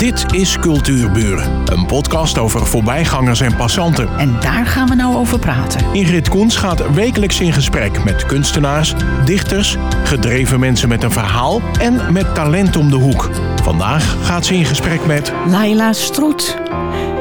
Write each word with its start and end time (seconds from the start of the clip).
Dit 0.00 0.34
is 0.34 0.58
Cultuurburen, 0.58 1.62
een 1.64 1.86
podcast 1.86 2.38
over 2.38 2.66
voorbijgangers 2.66 3.40
en 3.40 3.56
passanten. 3.56 4.18
En 4.18 4.40
daar 4.40 4.66
gaan 4.66 4.88
we 4.88 4.94
nou 4.94 5.16
over 5.16 5.38
praten. 5.38 5.92
Ingrid 5.92 6.28
Koens 6.28 6.56
gaat 6.56 6.92
wekelijks 6.94 7.40
in 7.40 7.52
gesprek 7.52 8.04
met 8.04 8.26
kunstenaars, 8.26 8.94
dichters, 9.24 9.76
gedreven 10.04 10.60
mensen 10.60 10.88
met 10.88 11.02
een 11.02 11.10
verhaal 11.10 11.60
en 11.80 12.12
met 12.12 12.34
talent 12.34 12.76
om 12.76 12.90
de 12.90 12.96
hoek. 12.96 13.30
Vandaag 13.62 14.26
gaat 14.26 14.46
ze 14.46 14.54
in 14.54 14.64
gesprek 14.64 15.06
met 15.06 15.32
Laila 15.46 15.92
Stroet. 15.92 16.56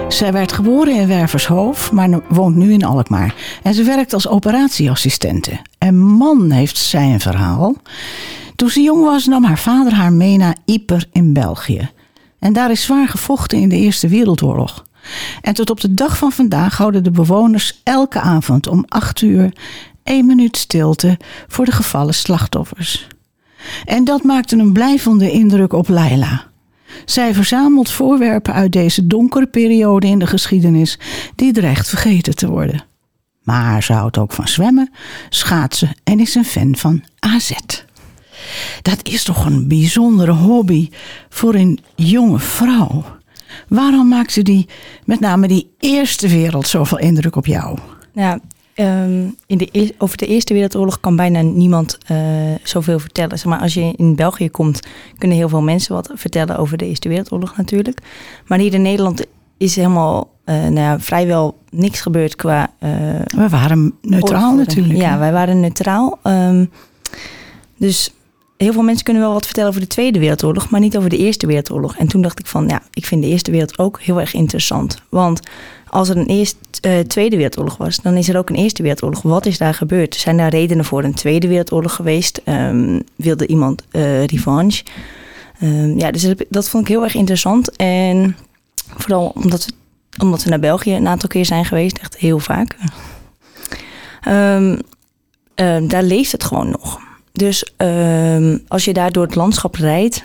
Zij 0.07 0.31
werd 0.31 0.51
geboren 0.51 0.95
in 0.95 1.07
Wervershoofd, 1.07 1.91
maar 1.91 2.21
woont 2.27 2.55
nu 2.55 2.73
in 2.73 2.83
Alkmaar. 2.83 3.35
En 3.63 3.73
ze 3.73 3.83
werkt 3.83 4.13
als 4.13 4.27
operatieassistente. 4.27 5.59
En 5.77 5.97
man 5.97 6.51
heeft 6.51 6.77
zij 6.77 7.05
een 7.13 7.19
verhaal. 7.19 7.75
Toen 8.55 8.69
ze 8.69 8.81
jong 8.81 9.03
was 9.03 9.25
nam 9.25 9.43
haar 9.43 9.59
vader 9.59 9.93
haar 9.93 10.13
mee 10.13 10.37
naar 10.37 10.55
Yper 10.65 11.05
in 11.11 11.33
België. 11.33 11.89
En 12.39 12.53
daar 12.53 12.71
is 12.71 12.81
zwaar 12.81 13.07
gevochten 13.07 13.57
in 13.57 13.69
de 13.69 13.75
Eerste 13.75 14.07
Wereldoorlog. 14.07 14.85
En 15.41 15.53
tot 15.53 15.69
op 15.69 15.81
de 15.81 15.93
dag 15.93 16.17
van 16.17 16.31
vandaag 16.31 16.77
houden 16.77 17.03
de 17.03 17.11
bewoners 17.11 17.81
elke 17.83 18.19
avond 18.19 18.67
om 18.67 18.85
acht 18.87 19.21
uur 19.21 19.53
één 20.03 20.25
minuut 20.25 20.57
stilte 20.57 21.17
voor 21.47 21.65
de 21.65 21.71
gevallen 21.71 22.13
slachtoffers. 22.13 23.07
En 23.85 24.03
dat 24.03 24.23
maakte 24.23 24.57
een 24.57 24.73
blijvende 24.73 25.31
indruk 25.31 25.73
op 25.73 25.87
Laila. 25.87 26.47
Zij 27.05 27.33
verzamelt 27.33 27.89
voorwerpen 27.89 28.53
uit 28.53 28.71
deze 28.71 29.07
donkere 29.07 29.47
periode 29.47 30.07
in 30.07 30.19
de 30.19 30.27
geschiedenis 30.27 30.99
die 31.35 31.53
dreigt 31.53 31.89
vergeten 31.89 32.35
te 32.35 32.49
worden. 32.49 32.83
Maar 33.43 33.83
ze 33.83 33.93
houdt 33.93 34.17
ook 34.17 34.31
van 34.31 34.47
zwemmen, 34.47 34.91
schaatsen 35.29 35.91
en 36.03 36.19
is 36.19 36.35
een 36.35 36.45
fan 36.45 36.75
van 36.75 37.03
AZ. 37.19 37.51
Dat 38.81 38.99
is 39.03 39.23
toch 39.23 39.45
een 39.45 39.67
bijzondere 39.67 40.31
hobby 40.31 40.89
voor 41.29 41.53
een 41.53 41.79
jonge 41.95 42.39
vrouw. 42.39 43.03
Waarom 43.67 44.07
maakte 44.07 44.41
die, 44.41 44.67
met 45.05 45.19
name 45.19 45.47
die 45.47 45.71
Eerste 45.79 46.27
Wereld, 46.27 46.67
zoveel 46.67 46.99
indruk 46.99 47.35
op 47.35 47.45
jou? 47.45 47.77
Ja, 48.13 48.39
ehm, 48.73 49.27
in 49.45 49.57
de, 49.57 49.93
over 49.97 50.17
de 50.17 50.27
Eerste 50.27 50.53
Wereldoorlog 50.53 50.99
kan 50.99 51.15
bijna 51.15 51.41
niemand 51.41 51.97
uh, 52.11 52.17
zoveel 52.63 52.99
vertellen. 52.99 53.37
Zeg 53.37 53.45
maar, 53.45 53.59
als 53.59 53.73
je 53.73 53.93
in 53.95 54.15
België 54.15 54.49
komt, 54.49 54.79
kunnen 55.17 55.37
heel 55.37 55.49
veel 55.49 55.61
mensen 55.61 55.95
wat 55.95 56.11
vertellen 56.13 56.57
over 56.57 56.77
de 56.77 56.85
Eerste 56.85 57.09
Wereldoorlog 57.09 57.57
natuurlijk. 57.57 57.99
Maar 58.47 58.59
hier 58.59 58.73
in 58.73 58.81
Nederland 58.81 59.25
is 59.57 59.75
helemaal 59.75 60.29
uh, 60.45 60.55
nou 60.55 60.79
ja, 60.79 60.99
vrijwel 60.99 61.57
niks 61.69 62.01
gebeurd 62.01 62.35
qua. 62.35 62.69
Uh, 62.79 62.89
we 63.25 63.49
waren 63.49 63.93
neutraal 64.01 64.55
natuurlijk. 64.55 64.99
Ja, 64.99 65.17
wij 65.17 65.31
waren 65.31 65.59
neutraal. 65.59 66.19
Um, 66.23 66.69
dus 67.77 68.13
heel 68.63 68.73
veel 68.73 68.83
mensen 68.83 69.03
kunnen 69.03 69.23
wel 69.23 69.33
wat 69.33 69.45
vertellen 69.45 69.69
over 69.69 69.81
de 69.81 69.87
Tweede 69.87 70.19
Wereldoorlog, 70.19 70.69
maar 70.69 70.79
niet 70.79 70.97
over 70.97 71.09
de 71.09 71.17
Eerste 71.17 71.47
Wereldoorlog. 71.47 71.95
En 71.95 72.07
toen 72.07 72.21
dacht 72.21 72.39
ik 72.39 72.45
van, 72.45 72.67
ja, 72.67 72.81
ik 72.93 73.05
vind 73.05 73.21
de 73.21 73.27
Eerste 73.27 73.51
Wereld 73.51 73.77
ook 73.77 74.01
heel 74.01 74.19
erg 74.19 74.33
interessant. 74.33 75.01
Want 75.09 75.39
als 75.87 76.09
er 76.09 76.17
een 76.17 76.25
eerst, 76.25 76.57
uh, 76.85 76.99
Tweede 76.99 77.35
Wereldoorlog 77.35 77.77
was, 77.77 77.97
dan 77.97 78.13
is 78.13 78.29
er 78.29 78.37
ook 78.37 78.49
een 78.49 78.55
Eerste 78.55 78.81
Wereldoorlog. 78.81 79.21
Wat 79.21 79.45
is 79.45 79.57
daar 79.57 79.73
gebeurd? 79.73 80.15
Zijn 80.15 80.37
daar 80.37 80.49
redenen 80.49 80.85
voor 80.85 81.03
een 81.03 81.13
Tweede 81.13 81.47
Wereldoorlog 81.47 81.95
geweest? 81.95 82.41
Um, 82.45 83.01
wilde 83.15 83.47
iemand 83.47 83.83
uh, 83.91 84.23
revanche? 84.25 84.83
Um, 85.63 85.99
ja, 85.99 86.11
dus 86.11 86.33
dat 86.49 86.69
vond 86.69 86.83
ik 86.83 86.89
heel 86.89 87.03
erg 87.03 87.15
interessant. 87.15 87.75
En 87.75 88.37
vooral 88.97 89.31
omdat 89.35 89.65
we, 89.65 89.73
omdat 90.21 90.43
we 90.43 90.49
naar 90.49 90.59
België 90.59 90.95
een 90.95 91.07
aantal 91.07 91.29
keer 91.29 91.45
zijn 91.45 91.65
geweest, 91.65 91.97
echt 91.97 92.17
heel 92.17 92.39
vaak. 92.39 92.75
Um, 94.27 94.81
daar 95.87 96.03
leeft 96.03 96.31
het 96.31 96.43
gewoon 96.43 96.69
nog. 96.69 97.07
Dus 97.39 97.63
uh, 97.77 98.55
als 98.67 98.85
je 98.85 98.93
daar 98.93 99.11
door 99.11 99.23
het 99.25 99.35
landschap 99.35 99.75
rijdt, 99.75 100.23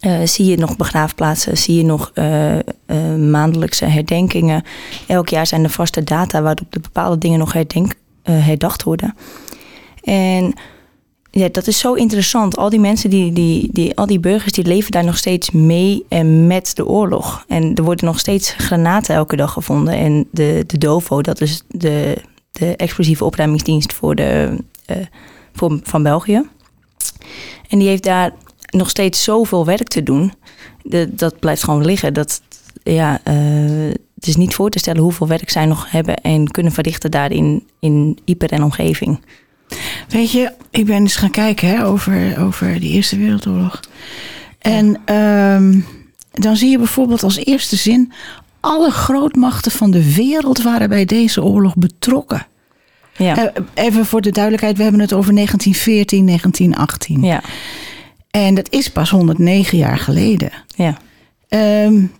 uh, 0.00 0.20
zie 0.24 0.44
je 0.44 0.56
nog 0.56 0.76
begraafplaatsen, 0.76 1.58
zie 1.58 1.76
je 1.76 1.84
nog 1.84 2.12
uh, 2.14 2.56
maandelijkse 3.30 3.84
herdenkingen. 3.84 4.62
Elk 5.06 5.28
jaar 5.28 5.46
zijn 5.46 5.64
er 5.64 5.70
vaste 5.70 6.04
data 6.04 6.42
waarop 6.42 6.66
de 6.72 6.80
bepaalde 6.80 7.18
dingen 7.18 7.38
nog 7.38 7.52
herdenk, 7.52 7.94
herdacht 8.22 8.82
worden. 8.82 9.16
En 10.02 10.54
ja, 11.30 11.48
dat 11.48 11.66
is 11.66 11.78
zo 11.78 11.92
interessant. 11.92 12.56
Al 12.56 12.70
die 12.70 12.80
mensen, 12.80 13.10
die, 13.10 13.32
die, 13.32 13.68
die, 13.72 13.96
al 13.96 14.06
die 14.06 14.20
burgers, 14.20 14.52
die 14.52 14.66
leven 14.66 14.90
daar 14.90 15.04
nog 15.04 15.16
steeds 15.16 15.50
mee 15.50 16.04
en 16.08 16.46
met 16.46 16.76
de 16.76 16.86
oorlog. 16.86 17.44
En 17.48 17.74
er 17.74 17.82
worden 17.82 18.06
nog 18.06 18.18
steeds 18.18 18.54
granaten 18.56 19.14
elke 19.14 19.36
dag 19.36 19.52
gevonden. 19.52 19.94
En 19.94 20.28
de, 20.30 20.64
de 20.66 20.78
DOVO, 20.78 21.22
dat 21.22 21.40
is 21.40 21.62
de, 21.68 22.22
de 22.52 22.76
explosieve 22.76 23.24
opruimingsdienst 23.24 23.92
voor 23.92 24.14
de 24.14 24.56
van 25.82 26.02
België. 26.02 26.42
En 27.68 27.78
die 27.78 27.88
heeft 27.88 28.02
daar 28.02 28.32
nog 28.70 28.90
steeds 28.90 29.22
zoveel 29.22 29.64
werk 29.64 29.88
te 29.88 30.02
doen. 30.02 30.32
Dat 31.08 31.38
blijft 31.38 31.62
gewoon 31.62 31.84
liggen. 31.84 32.14
Dat, 32.14 32.42
ja, 32.82 33.20
uh, 33.24 33.92
het 34.14 34.26
is 34.26 34.36
niet 34.36 34.54
voor 34.54 34.70
te 34.70 34.78
stellen 34.78 35.02
hoeveel 35.02 35.28
werk 35.28 35.50
zij 35.50 35.66
nog 35.66 35.90
hebben 35.90 36.16
en 36.16 36.50
kunnen 36.50 36.72
verrichten 36.72 37.10
daarin 37.10 37.66
in 37.80 38.18
Ieper 38.24 38.52
en 38.52 38.62
omgeving. 38.62 39.20
Weet 40.08 40.30
je, 40.30 40.52
ik 40.70 40.86
ben 40.86 40.96
eens 40.96 41.16
gaan 41.16 41.30
kijken 41.30 41.68
hè, 41.68 41.86
over, 41.86 42.40
over 42.40 42.80
de 42.80 42.86
Eerste 42.86 43.16
Wereldoorlog. 43.16 43.80
En 44.58 45.14
um, 45.14 45.86
dan 46.32 46.56
zie 46.56 46.70
je 46.70 46.78
bijvoorbeeld 46.78 47.22
als 47.22 47.36
eerste 47.36 47.76
zin... 47.76 48.12
alle 48.60 48.90
grootmachten 48.90 49.70
van 49.70 49.90
de 49.90 50.14
wereld 50.14 50.62
waren 50.62 50.88
bij 50.88 51.04
deze 51.04 51.42
oorlog 51.42 51.76
betrokken. 51.76 52.46
Ja. 53.18 53.52
Eh, 53.52 53.62
even 53.74 54.06
voor 54.06 54.20
de 54.20 54.30
duidelijkheid, 54.30 54.76
we 54.76 54.82
hebben 54.82 55.00
het 55.00 55.12
over 55.12 55.34
1914, 55.34 56.26
1918. 56.26 57.22
Ja. 57.22 57.42
En 58.30 58.54
dat 58.54 58.72
is 58.72 58.90
pas 58.90 59.10
109 59.10 59.78
jaar 59.78 59.98
geleden. 59.98 60.50
Ja. 60.76 60.96
Um, 61.84 62.12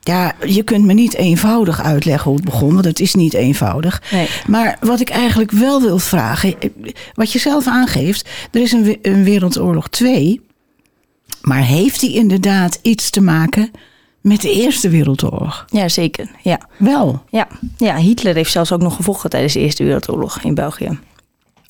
ja, 0.00 0.34
je 0.46 0.62
kunt 0.62 0.84
me 0.84 0.92
niet 0.92 1.14
eenvoudig 1.14 1.82
uitleggen 1.82 2.24
hoe 2.24 2.36
het 2.36 2.44
begon, 2.44 2.72
want 2.72 2.84
het 2.84 3.00
is 3.00 3.14
niet 3.14 3.34
eenvoudig. 3.34 4.02
Nee. 4.10 4.28
Maar 4.46 4.76
wat 4.80 5.00
ik 5.00 5.08
eigenlijk 5.08 5.50
wel 5.50 5.80
wil 5.80 5.98
vragen, 5.98 6.60
eh, 6.60 6.70
wat 7.14 7.32
je 7.32 7.38
zelf 7.38 7.66
aangeeft, 7.66 8.28
er 8.50 8.60
is 8.60 8.72
een, 8.72 8.98
een 9.02 9.24
Wereldoorlog 9.24 9.88
2, 9.88 10.40
maar 11.40 11.64
heeft 11.64 12.00
die 12.00 12.14
inderdaad 12.14 12.78
iets 12.82 13.10
te 13.10 13.20
maken 13.20 13.70
met 14.22 14.40
de 14.40 14.52
Eerste 14.52 14.88
Wereldoorlog. 14.88 15.64
Ja, 15.68 15.88
zeker. 15.88 16.30
Ja. 16.42 16.60
Wel? 16.76 17.22
Ja. 17.30 17.46
ja, 17.76 17.96
Hitler 17.96 18.34
heeft 18.34 18.50
zelfs 18.50 18.72
ook 18.72 18.82
nog 18.82 18.96
gevochten 18.96 19.30
tijdens 19.30 19.52
de 19.52 19.60
Eerste 19.60 19.84
Wereldoorlog 19.84 20.42
in 20.42 20.54
België. 20.54 20.98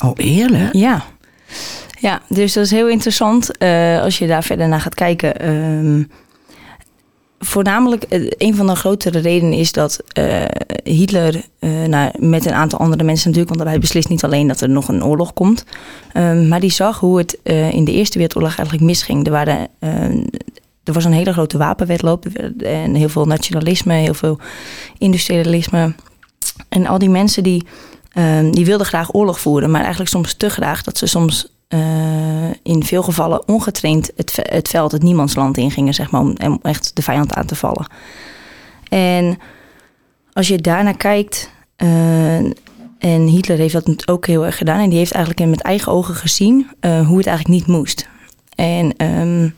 Oh, 0.05 0.13
eerlijk? 0.17 0.73
Ja. 0.73 1.05
Ja, 2.03 2.21
dus 2.29 2.53
dat 2.53 2.65
is 2.65 2.71
heel 2.71 2.89
interessant 2.89 3.51
uh, 3.59 4.03
als 4.03 4.19
je 4.19 4.27
daar 4.27 4.43
verder 4.43 4.69
naar 4.69 4.81
gaat 4.81 4.95
kijken. 4.95 5.45
Uh, 5.45 6.05
voornamelijk, 7.39 8.05
uh, 8.09 8.31
een 8.39 8.55
van 8.55 8.67
de 8.67 8.75
grotere 8.75 9.19
redenen 9.19 9.59
is 9.59 9.73
dat 9.73 10.01
uh, 10.19 10.45
Hitler, 10.85 11.45
nou, 11.87 12.11
met 12.19 12.47
een 12.47 12.53
aantal 12.53 12.79
andere 12.79 13.05
mensen 13.05 13.29
natuurlijk, 13.29 13.57
want 13.57 13.71
hij 13.71 13.81
beslist 13.81 14.09
niet 14.09 14.25
alleen 14.25 14.49
dat 14.49 14.61
er 14.61 14.69
nog 14.69 14.89
een 14.89 15.05
oorlog 15.05 15.33
komt, 15.33 15.65
ehm, 16.13 16.49
maar 16.49 16.61
die 16.61 16.73
zag 16.73 16.99
hoe 16.99 17.19
het 17.19 17.39
in 17.73 17.85
de 17.85 17.93
Eerste 17.93 18.19
Wereldoorlog 18.19 18.57
eigenlijk 18.57 18.87
misging. 18.87 19.27
Er 19.27 19.33
waren 19.33 19.69
er 20.85 20.93
was 20.93 21.05
een 21.05 21.13
hele 21.13 21.33
grote 21.33 21.59
wapenwetloop 21.59 22.27
en 22.59 22.95
heel 22.95 23.09
veel 23.09 23.27
nationalisme, 23.27 23.95
heel 23.95 24.15
veel 24.15 24.39
industrialisme. 24.99 25.95
En 26.69 26.87
al 26.87 26.99
die 26.99 27.11
mensen 27.11 27.43
die, 27.43 27.67
uh, 28.15 28.51
die 28.51 28.65
wilden 28.65 28.87
graag 28.87 29.15
oorlog 29.15 29.41
voeren, 29.41 29.71
maar 29.71 29.81
eigenlijk 29.81 30.11
soms 30.11 30.35
te 30.35 30.51
graag 30.51 30.83
dat 30.83 30.99
ze 30.99 31.07
soms 31.07 31.53
uh, 31.69 31.81
in 32.63 32.85
veel 32.85 33.03
gevallen 33.03 33.49
ongetraind 33.49 34.11
het, 34.17 34.39
het 34.43 34.69
veld, 34.69 34.93
het 34.93 35.03
niemandsland 35.03 35.57
ingingen, 35.57 35.95
zeg 35.95 36.11
maar, 36.11 36.21
om, 36.21 36.59
echt 36.63 36.97
de 36.97 37.03
vijand 37.03 37.35
aan 37.35 37.47
te 37.47 37.55
vallen. 37.55 37.87
En 38.89 39.39
als 40.33 40.49
je 40.49 40.59
daarnaar 40.59 40.97
kijkt, 40.97 41.51
uh, 41.77 42.37
en 42.99 43.27
Hitler 43.27 43.59
heeft 43.59 43.73
dat 43.73 44.09
ook 44.09 44.27
heel 44.27 44.47
erg 44.47 44.57
gedaan, 44.57 44.81
en 44.81 44.89
die 44.89 44.99
heeft 44.99 45.13
eigenlijk 45.13 45.51
met 45.51 45.61
eigen 45.63 45.93
ogen 45.93 46.15
gezien 46.15 46.71
uh, 46.81 47.07
hoe 47.07 47.17
het 47.17 47.27
eigenlijk 47.27 47.59
niet 47.59 47.77
moest. 47.77 48.09
En 48.55 49.05
um, 49.07 49.55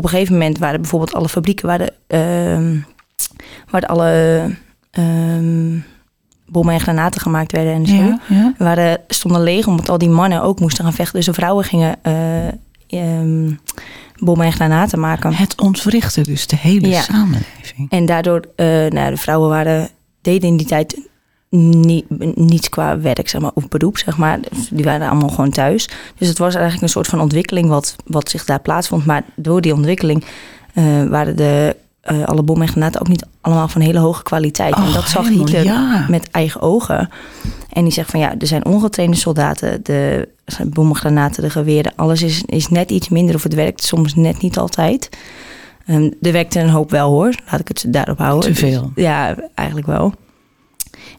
op 0.00 0.06
een 0.06 0.12
gegeven 0.12 0.32
moment 0.32 0.58
waren 0.58 0.80
bijvoorbeeld 0.80 1.14
alle 1.14 1.28
fabrieken, 1.28 1.66
waren, 1.66 1.90
uh, 2.08 2.82
waar 3.70 3.86
alle 3.86 4.44
uh, 4.98 5.82
bommen 6.46 6.74
en 6.74 6.80
granaten 6.80 7.20
gemaakt 7.20 7.52
werden 7.52 7.72
en 7.72 7.86
zo. 7.86 7.94
Ja, 7.94 8.20
ja. 8.28 8.54
Waren, 8.58 9.00
stonden 9.08 9.42
leeg 9.42 9.66
omdat 9.66 9.88
al 9.88 9.98
die 9.98 10.08
mannen 10.08 10.42
ook 10.42 10.60
moesten 10.60 10.84
gaan 10.84 10.92
vechten. 10.92 11.16
Dus 11.16 11.26
de 11.26 11.32
vrouwen 11.32 11.64
gingen 11.64 11.96
uh, 12.90 13.52
bommen 14.16 14.46
en 14.46 14.52
granaten 14.52 15.00
maken. 15.00 15.34
Het 15.34 15.60
ontwrichtte 15.60 16.22
dus 16.22 16.46
de 16.46 16.56
hele 16.56 16.88
ja. 16.88 17.00
samenleving. 17.00 17.90
En 17.90 18.06
daardoor, 18.06 18.44
uh, 18.56 18.66
nou, 18.66 19.10
de 19.10 19.16
vrouwen 19.16 19.48
waren, 19.48 19.88
deden 20.22 20.48
in 20.48 20.56
die 20.56 20.66
tijd 20.66 21.08
niet, 21.50 22.36
niets 22.36 22.68
qua 22.68 23.00
werk 23.00 23.28
zeg 23.28 23.40
maar, 23.40 23.50
of 23.54 23.68
beroep, 23.68 23.98
zeg 23.98 24.16
maar. 24.16 24.38
Die 24.70 24.84
waren 24.84 25.08
allemaal 25.08 25.28
gewoon 25.28 25.50
thuis. 25.50 25.88
Dus 26.18 26.28
het 26.28 26.38
was 26.38 26.54
eigenlijk 26.54 26.82
een 26.82 26.88
soort 26.88 27.06
van 27.06 27.20
ontwikkeling 27.20 27.68
wat, 27.68 27.96
wat 28.06 28.30
zich 28.30 28.44
daar 28.44 28.60
plaatsvond. 28.60 29.06
Maar 29.06 29.22
door 29.34 29.60
die 29.60 29.74
ontwikkeling 29.74 30.24
uh, 30.74 31.04
waren 31.04 31.36
de, 31.36 31.76
uh, 32.10 32.24
alle 32.24 32.42
bommen 32.42 32.66
en 32.66 32.72
granaten 32.72 33.00
ook 33.00 33.08
niet 33.08 33.26
allemaal 33.40 33.68
van 33.68 33.80
hele 33.80 33.98
hoge 33.98 34.22
kwaliteit. 34.22 34.74
Oh, 34.74 34.86
en 34.86 34.92
dat 34.92 35.08
zag 35.08 35.24
helemaal, 35.24 35.46
Hitler 35.46 35.64
ja. 35.64 36.06
met 36.08 36.30
eigen 36.30 36.60
ogen. 36.60 37.10
En 37.72 37.82
die 37.82 37.92
zegt 37.92 38.10
van 38.10 38.20
ja, 38.20 38.34
er 38.38 38.46
zijn 38.46 38.64
ongetrainde 38.64 39.16
soldaten, 39.16 39.84
de 39.84 40.28
bommen, 40.66 40.96
granaten, 40.96 41.42
de 41.42 41.50
geweren. 41.50 41.92
Alles 41.96 42.22
is, 42.22 42.42
is 42.46 42.68
net 42.68 42.90
iets 42.90 43.08
minder 43.08 43.34
of 43.34 43.42
het 43.42 43.54
werkt 43.54 43.82
soms 43.82 44.14
net 44.14 44.42
niet 44.42 44.58
altijd. 44.58 45.08
Um, 45.86 46.14
er 46.22 46.32
werkte 46.32 46.60
een 46.60 46.70
hoop 46.70 46.90
wel 46.90 47.10
hoor, 47.10 47.34
laat 47.50 47.60
ik 47.60 47.68
het 47.68 47.84
daarop 47.88 48.18
houden. 48.18 48.52
Te 48.52 48.58
veel. 48.58 48.90
Dus, 48.94 49.04
ja, 49.04 49.34
eigenlijk 49.54 49.86
wel. 49.86 50.14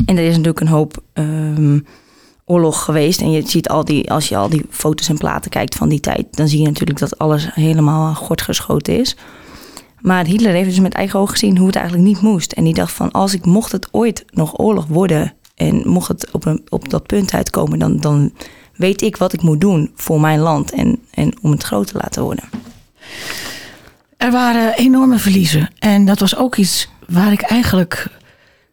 En 0.06 0.18
er 0.18 0.24
is 0.24 0.30
natuurlijk 0.30 0.60
een 0.60 0.68
hoop 0.68 1.04
ehm, 1.14 1.80
oorlog 2.46 2.84
geweest. 2.84 3.22
En 3.22 3.32
je 3.32 3.48
ziet 3.48 3.70
al 3.70 3.86
die, 3.86 4.12
als 4.12 4.30
je 4.30 4.38
al 4.38 4.50
die 4.50 4.66
foto's 4.70 5.10
en 5.10 5.18
platen 5.18 5.52
kijkt 5.52 5.76
van 5.76 5.90
die 5.90 6.00
tijd, 6.00 6.28
dan 6.32 6.48
zie 6.48 6.60
je 6.60 6.68
natuurlijk 6.68 7.00
dat 7.00 7.18
alles 7.18 7.50
helemaal 7.54 8.16
gort 8.16 8.42
geschoten 8.42 9.00
is. 9.00 9.16
Maar 10.02 10.26
Hitler 10.26 10.54
heeft 10.54 10.70
dus 10.70 10.80
met 10.80 10.94
eigen 10.94 11.20
ogen 11.20 11.34
gezien 11.34 11.58
hoe 11.58 11.68
het 11.68 11.76
eigenlijk 11.76 12.08
niet 12.08 12.22
moest. 12.22 12.52
En 12.52 12.64
die 12.64 12.74
dacht 12.74 12.92
van, 12.92 13.12
als 13.12 13.34
ik 13.34 13.46
mocht 13.46 13.72
het 13.72 13.88
ooit 13.92 14.26
nog 14.30 14.60
oorlog 14.60 14.86
worden 14.86 15.34
en 15.56 15.82
mocht 15.88 16.08
het 16.08 16.32
op, 16.32 16.46
een, 16.46 16.62
op 16.70 16.90
dat 16.90 17.08
punt 17.08 17.34
uitkomen, 17.34 17.80
dan, 17.80 17.98
dan 17.98 18.34
weet 18.76 19.02
ik 19.02 19.18
wat 19.18 19.34
ik 19.34 19.42
moet 19.42 19.62
doen 19.62 19.92
voor 19.96 20.22
mijn 20.22 20.40
land 20.40 20.72
en, 20.72 21.00
en 21.12 21.34
om 21.42 21.52
het 21.52 21.64
groot 21.64 21.88
te 21.88 21.98
laten 21.98 22.24
worden. 22.24 22.50
Er 24.18 24.32
waren 24.32 24.74
enorme 24.74 25.18
verliezen. 25.18 25.70
En 25.80 26.06
dat 26.06 26.20
was 26.20 26.36
ook 26.36 26.56
iets 26.56 26.90
waar 27.08 27.32
ik 27.32 27.42
eigenlijk, 27.42 28.08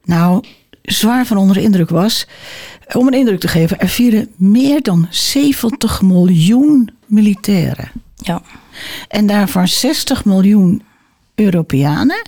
nou, 0.05 0.44
zwaar 0.93 1.26
van 1.26 1.37
onder 1.37 1.56
de 1.56 1.62
indruk 1.62 1.90
was. 1.90 2.26
Om 2.93 3.06
een 3.06 3.12
indruk 3.12 3.40
te 3.40 3.49
geven, 3.49 3.79
er 3.79 3.88
vielen 3.88 4.29
meer 4.37 4.82
dan 4.82 5.06
70 5.11 6.02
miljoen 6.02 6.90
militairen. 7.06 7.90
Ja. 8.17 8.43
En 9.08 9.26
daarvan 9.26 9.69
60 9.69 10.25
miljoen 10.25 10.82
Europeanen. 11.35 12.23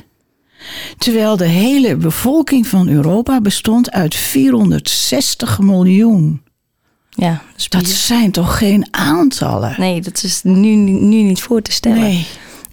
Terwijl 0.99 1.37
de 1.37 1.47
hele 1.47 1.97
bevolking 1.97 2.67
van 2.67 2.89
Europa 2.89 3.41
bestond 3.41 3.91
uit 3.91 4.15
460 4.15 5.59
miljoen. 5.59 6.43
Ja, 7.11 7.43
dat 7.69 7.87
zijn 7.87 8.31
toch 8.31 8.59
geen 8.59 8.87
aantallen? 8.91 9.75
Nee, 9.79 10.01
dat 10.01 10.23
is 10.23 10.43
nu, 10.43 10.75
nu 10.75 11.23
niet 11.23 11.43
voor 11.43 11.63
te 11.63 11.73
stellen. 11.73 12.01
Nee. 12.01 12.27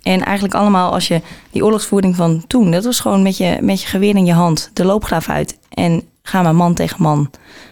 En 0.07 0.23
eigenlijk 0.23 0.55
allemaal 0.55 0.93
als 0.93 1.07
je 1.07 1.21
die 1.51 1.65
oorlogsvoering 1.65 2.15
van 2.15 2.43
toen, 2.47 2.71
dat 2.71 2.83
was 2.83 2.99
gewoon 2.99 3.21
met 3.21 3.37
je, 3.37 3.57
met 3.61 3.81
je 3.81 3.87
geweer 3.87 4.15
in 4.15 4.25
je 4.25 4.33
hand, 4.33 4.69
de 4.73 4.85
loopgraaf 4.85 5.29
uit. 5.29 5.57
En 5.69 6.03
ga 6.23 6.41
maar 6.41 6.55
man 6.55 6.73
tegen 6.73 7.01
man 7.01 7.29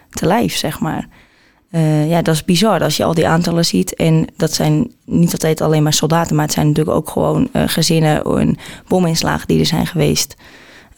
te 0.10 0.26
lijf, 0.26 0.56
zeg 0.56 0.80
maar. 0.80 1.08
Uh, 1.72 2.10
ja, 2.10 2.22
dat 2.22 2.36
is 2.36 2.46
bizar 2.46 2.84
als 2.84 2.98
je 2.98 3.04
al 3.04 3.14
die 3.14 3.28
aantallen 3.28 3.66
ziet. 3.66 3.96
En 3.96 4.28
dat 4.38 4.54
zijn 4.54 4.92
niet 5.06 5.32
altijd 5.32 5.62
alleen 5.62 5.84
maar 5.84 5.94
soldaten, 5.94 6.36
maar 6.36 6.46
het 6.46 6.54
zijn 6.54 6.68
natuurlijk 6.68 6.98
ook 6.98 7.10
gewoon 7.10 7.50
uh, 7.54 7.64
gezinnen 7.66 8.24
en 8.24 8.58
bominslagen 8.88 9.48
die 9.48 9.60
er 9.60 9.66
zijn 9.66 9.88
geweest. 9.88 10.36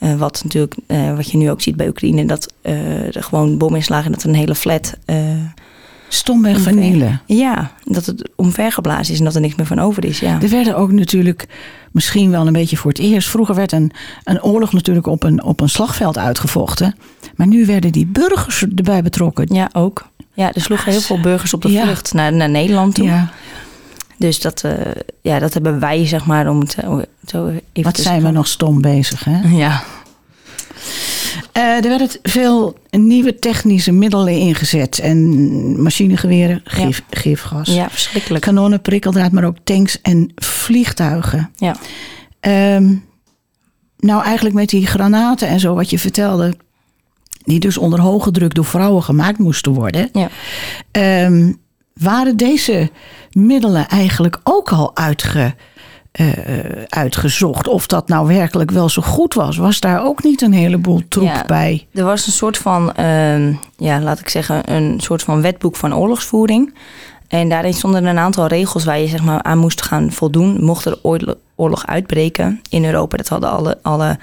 Uh, 0.00 0.14
wat 0.14 0.40
natuurlijk, 0.42 0.74
wat 1.16 1.30
je 1.30 1.36
nu 1.36 1.50
ook 1.50 1.60
ziet 1.60 1.76
bij 1.76 1.88
Oekraïne, 1.88 2.26
dat 2.26 2.52
er 2.62 3.22
gewoon 3.22 3.58
bominslagen, 3.58 4.12
dat 4.12 4.24
een 4.24 4.34
hele 4.34 4.54
flat. 4.54 4.94
Stomweg 6.08 6.60
vernielen. 6.60 7.20
Ja, 7.26 7.72
dat 7.84 8.06
het 8.06 8.30
omvergeblazen 8.36 9.12
is 9.12 9.18
en 9.18 9.24
dat 9.24 9.34
er 9.34 9.40
niks 9.40 9.54
meer 9.54 9.66
van 9.66 9.78
over 9.78 10.04
is. 10.04 10.20
Ja. 10.20 10.42
Er 10.42 10.48
werden 10.48 10.76
ook 10.76 10.92
natuurlijk, 10.92 11.46
misschien 11.92 12.30
wel 12.30 12.46
een 12.46 12.52
beetje 12.52 12.76
voor 12.76 12.90
het 12.90 13.00
eerst. 13.00 13.28
Vroeger 13.28 13.54
werd 13.54 13.72
een, 13.72 13.92
een 14.24 14.42
oorlog 14.42 14.72
natuurlijk 14.72 15.06
op 15.06 15.22
een, 15.22 15.42
op 15.42 15.60
een 15.60 15.68
slagveld 15.68 16.18
uitgevochten. 16.18 16.94
Maar 17.36 17.46
nu 17.46 17.66
werden 17.66 17.92
die 17.92 18.06
burgers 18.06 18.64
erbij 18.76 19.02
betrokken. 19.02 19.54
Ja, 19.54 19.68
ook. 19.72 20.08
Ja, 20.32 20.52
er 20.52 20.60
sloegen 20.60 20.92
heel 20.92 21.00
veel 21.00 21.20
burgers 21.20 21.54
op 21.54 21.62
de 21.62 21.68
vlucht 21.68 22.12
naar, 22.12 22.32
naar 22.32 22.50
Nederland 22.50 22.94
toe. 22.94 23.06
Ja. 23.06 23.30
Dus 24.16 24.40
dat, 24.40 24.62
uh, 24.66 24.72
ja, 25.22 25.38
dat 25.38 25.54
hebben 25.54 25.80
wij, 25.80 26.06
zeg 26.06 26.26
maar, 26.26 26.48
om 26.48 26.60
het 26.60 26.76
zo 27.26 27.46
even 27.46 27.82
Wat 27.82 27.96
zijn 27.98 28.22
we 28.22 28.30
nog 28.30 28.46
stom 28.46 28.80
bezig, 28.80 29.24
hè? 29.24 29.40
Ja. 29.48 29.82
Uh, 31.58 31.76
er 31.76 31.82
werden 31.82 32.08
veel 32.22 32.78
nieuwe 32.90 33.38
technische 33.38 33.92
middelen 33.92 34.34
ingezet. 34.34 34.98
En 34.98 35.82
machinegeweren, 35.82 36.60
gif, 36.64 37.02
ja. 37.10 37.18
gifgas. 37.20 37.68
Ja, 37.68 37.90
verschrikkelijk. 37.90 38.44
Kanonnen, 38.44 38.80
prikkeldraad, 38.80 39.32
maar 39.32 39.44
ook 39.44 39.56
tanks 39.64 40.00
en 40.00 40.32
vliegtuigen. 40.34 41.50
Ja. 41.56 41.76
Um, 42.74 43.04
nou, 43.98 44.22
eigenlijk 44.22 44.54
met 44.54 44.68
die 44.68 44.86
granaten 44.86 45.48
en 45.48 45.60
zo, 45.60 45.74
wat 45.74 45.90
je 45.90 45.98
vertelde 45.98 46.54
die 47.44 47.60
dus 47.60 47.78
onder 47.78 48.00
hoge 48.00 48.30
druk 48.30 48.54
door 48.54 48.64
vrouwen 48.64 49.02
gemaakt 49.02 49.38
moesten 49.38 49.72
worden. 49.72 50.10
Ja. 50.12 50.30
Um, 51.24 51.60
waren 51.94 52.36
deze 52.36 52.90
middelen 53.32 53.88
eigenlijk 53.88 54.40
ook 54.42 54.72
al 54.72 54.96
uitge, 54.96 55.54
uh, 56.20 56.28
uitgezocht? 56.88 57.68
Of 57.68 57.86
dat 57.86 58.08
nou 58.08 58.26
werkelijk 58.26 58.70
wel 58.70 58.88
zo 58.88 59.02
goed 59.02 59.34
was? 59.34 59.56
Was 59.56 59.80
daar 59.80 60.04
ook 60.04 60.22
niet 60.22 60.42
een 60.42 60.52
heleboel 60.52 61.02
troep 61.08 61.26
ja, 61.26 61.44
bij? 61.46 61.86
Er 61.92 62.04
was 62.04 62.26
een 62.26 62.32
soort 62.32 62.56
van, 62.56 62.92
uh, 63.00 63.48
ja, 63.76 64.00
laat 64.00 64.20
ik 64.20 64.28
zeggen, 64.28 64.74
een 64.74 65.00
soort 65.00 65.22
van 65.22 65.42
wetboek 65.42 65.76
van 65.76 65.94
oorlogsvoering. 65.94 66.74
En 67.28 67.48
daarin 67.48 67.74
stonden 67.74 68.04
een 68.04 68.18
aantal 68.18 68.46
regels 68.46 68.84
waar 68.84 68.98
je 68.98 69.06
zeg 69.06 69.22
maar, 69.22 69.42
aan 69.42 69.58
moest 69.58 69.82
gaan 69.82 70.12
voldoen. 70.12 70.64
Mocht 70.64 70.84
er 70.84 70.98
oorlog 71.54 71.86
uitbreken 71.86 72.60
in 72.68 72.84
Europa, 72.84 73.16
dat 73.16 73.28
hadden 73.28 73.50
alle, 73.50 73.78
alle 73.82 74.18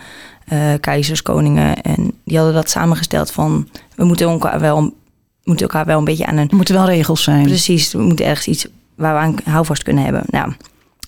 uh, 0.53 0.59
keizers, 0.80 1.21
koningen. 1.21 1.81
En 1.81 2.12
die 2.24 2.38
hadden 2.38 2.56
dat 2.56 2.69
samengesteld 2.69 3.31
van 3.31 3.68
we 3.95 4.03
moeten 4.03 4.30
elkaar 4.30 4.59
wel, 4.59 4.94
moeten 5.44 5.65
elkaar 5.65 5.86
wel 5.86 5.98
een 5.98 6.03
beetje 6.03 6.25
aan 6.25 6.38
een. 6.38 6.50
Er 6.50 6.56
moeten 6.56 6.75
wel 6.75 6.86
regels 6.86 7.24
zijn. 7.24 7.44
Precies, 7.44 7.91
we 7.91 8.01
moeten 8.01 8.25
ergens 8.25 8.48
iets 8.48 8.68
waar 8.95 9.13
we 9.13 9.19
aan 9.19 9.53
houvast 9.53 9.83
kunnen 9.83 10.03
hebben. 10.03 10.24
Nou, 10.27 10.53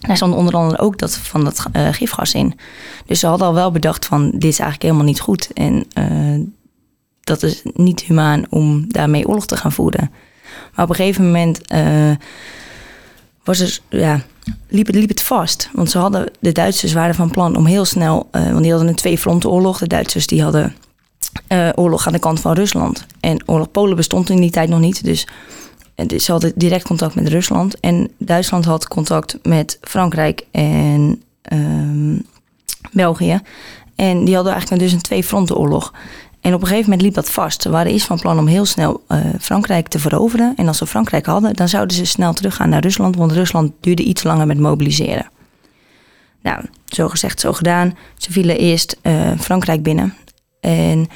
daar 0.08 0.16
stond 0.16 0.36
onder 0.36 0.54
andere 0.54 0.82
ook 0.82 0.98
dat 0.98 1.18
van 1.18 1.44
dat 1.44 1.66
uh, 1.74 1.88
gifgas 1.92 2.34
in. 2.34 2.60
Dus 3.06 3.20
ze 3.20 3.28
hadden 3.28 3.48
al 3.48 3.54
wel 3.54 3.72
bedacht 3.72 4.06
van 4.06 4.30
dit 4.32 4.44
is 4.44 4.60
eigenlijk 4.60 4.82
helemaal 4.82 5.06
niet 5.06 5.20
goed. 5.20 5.50
En 5.54 5.86
uh, 6.00 6.46
dat 7.22 7.44
is 7.44 7.62
niet 7.74 8.02
humaan 8.02 8.46
om 8.50 8.86
daarmee 8.88 9.28
oorlog 9.28 9.46
te 9.46 9.58
gaan 9.58 9.72
voeren. 9.72 10.12
Maar 10.76 10.86
op 10.86 10.90
een 10.90 10.96
gegeven 10.96 11.26
moment 11.26 11.62
was 13.44 13.58
dus, 13.58 13.82
ja, 13.90 14.22
liep, 14.68 14.88
het, 14.88 14.96
liep 14.96 15.10
het 15.10 15.24
vast. 15.24 15.70
Want 15.74 15.90
ze 15.90 15.98
hadden, 15.98 16.32
de 16.40 16.52
Duitsers 16.52 16.94
waren 16.94 17.16
van 17.16 17.32
plan 17.32 17.56
om 17.56 17.66
heel 17.66 17.86
snel, 17.86 18.30
want 18.32 18.62
die 18.62 18.72
hadden 18.72 18.90
een 18.90 18.96
twee 18.96 19.18
fronten 19.18 19.50
oorlog. 19.50 19.78
De 19.78 19.88
Duitsers 19.88 20.28
die 20.28 20.44
hadden 20.44 20.76
oorlog 21.76 22.08
aan 22.08 22.14
de 22.14 22.20
kant 22.20 22.40
van 22.40 22.54
Rusland. 22.54 23.06
En 23.20 23.44
oorlog 23.46 23.72
Polen 23.72 23.96
bestond 23.96 24.30
in 24.30 24.42
die 24.42 24.52
tijd 24.52 24.70
nog 24.70 24.80
niet. 24.80 25.04
Dus, 25.04 25.28
dus 26.06 26.24
ze 26.24 26.32
hadden 26.32 26.52
direct 26.56 26.84
contact 26.84 27.16
met 27.16 27.28
Rusland. 27.28 27.80
En 27.80 28.12
Duitsland 28.18 28.66
had 28.66 28.88
contact 28.88 29.38
met 29.44 29.78
Frankrijk 29.82 30.46
en 30.52 31.24
um, 31.54 32.26
België. 32.92 33.42
En 33.96 34.26
die 34.26 34.36
hadden 34.36 34.54
eigenlijk 34.54 34.84
dus 34.84 34.92
een 34.92 35.02
twee 35.02 35.24
fronten 35.24 35.58
oorlog. 35.58 35.94
En 36.42 36.54
op 36.54 36.62
een 36.62 36.68
gegeven 36.68 36.90
moment 36.90 37.02
liep 37.02 37.14
dat 37.14 37.32
vast. 37.32 37.62
Ze 37.62 37.70
waren 37.70 37.92
eerst 37.92 38.06
van 38.06 38.20
plan 38.20 38.40
om 38.40 38.48
heel 38.48 38.66
snel 38.66 39.04
uh, 39.08 39.20
Frankrijk 39.40 39.88
te 39.88 40.00
veroveren. 40.00 40.54
En 40.56 40.68
als 40.68 40.78
ze 40.78 40.88
Frankrijk 40.88 41.26
hadden, 41.26 41.54
dan 41.54 41.70
zouden 41.70 41.96
ze 41.96 42.06
snel 42.06 42.34
teruggaan 42.34 42.70
naar 42.70 42.82
Rusland. 42.82 43.16
Want 43.16 43.32
Rusland 43.32 43.72
duurde 43.82 44.04
iets 44.04 44.24
langer 44.24 44.48
met 44.48 44.60
mobiliseren. 44.60 45.30
Nou, 46.42 46.64
zo 46.86 47.08
gezegd, 47.08 47.40
zo 47.40 47.54
gedaan. 47.54 47.98
Ze 48.18 48.32
vielen 48.32 48.58
eerst 48.58 48.98
uh, 49.04 49.32
Frankrijk 49.40 49.84
binnen. 49.84 50.14
En 50.60 51.08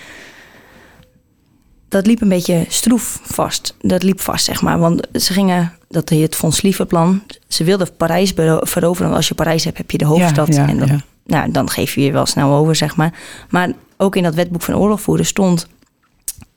dat 1.92 2.08
liep 2.08 2.22
een 2.22 2.30
beetje 2.30 2.66
stroef 2.68 3.20
vast. 3.24 3.76
Dat 3.82 4.04
liep 4.04 4.22
vast, 4.22 4.46
zeg 4.46 4.62
maar. 4.62 4.80
Want 4.80 5.08
ze 5.14 5.34
gingen, 5.34 5.74
dat 5.90 6.10
heet 6.10 6.22
het 6.22 6.36
Von 6.36 6.52
Slieven-plan. 6.52 7.22
Ze 7.48 7.64
wilden 7.64 7.96
Parijs 7.98 8.34
veroveren. 8.62 9.06
Want 9.06 9.16
als 9.16 9.28
je 9.28 9.36
Parijs 9.36 9.64
hebt, 9.64 9.78
heb 9.78 9.92
je 9.92 9.98
de 9.98 10.06
hoofdstad. 10.06 10.48
Ja, 10.48 10.62
ja, 10.62 10.68
en 10.68 10.80
dan, 10.80 10.88
ja. 10.88 11.02
nou, 11.26 11.52
dan 11.52 11.70
geef 11.70 11.96
je 11.96 12.02
je 12.02 12.12
wel 12.12 12.26
snel 12.26 12.54
over, 12.56 12.76
zeg 12.76 12.96
maar. 12.96 13.14
Maar 13.50 13.72
ook 13.98 14.16
in 14.16 14.24
dat 14.24 14.36
wetboek 14.36 14.62
van 14.62 14.76
oorlogvoeren 14.76 15.26
stond 15.26 15.68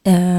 uh, 0.03 0.39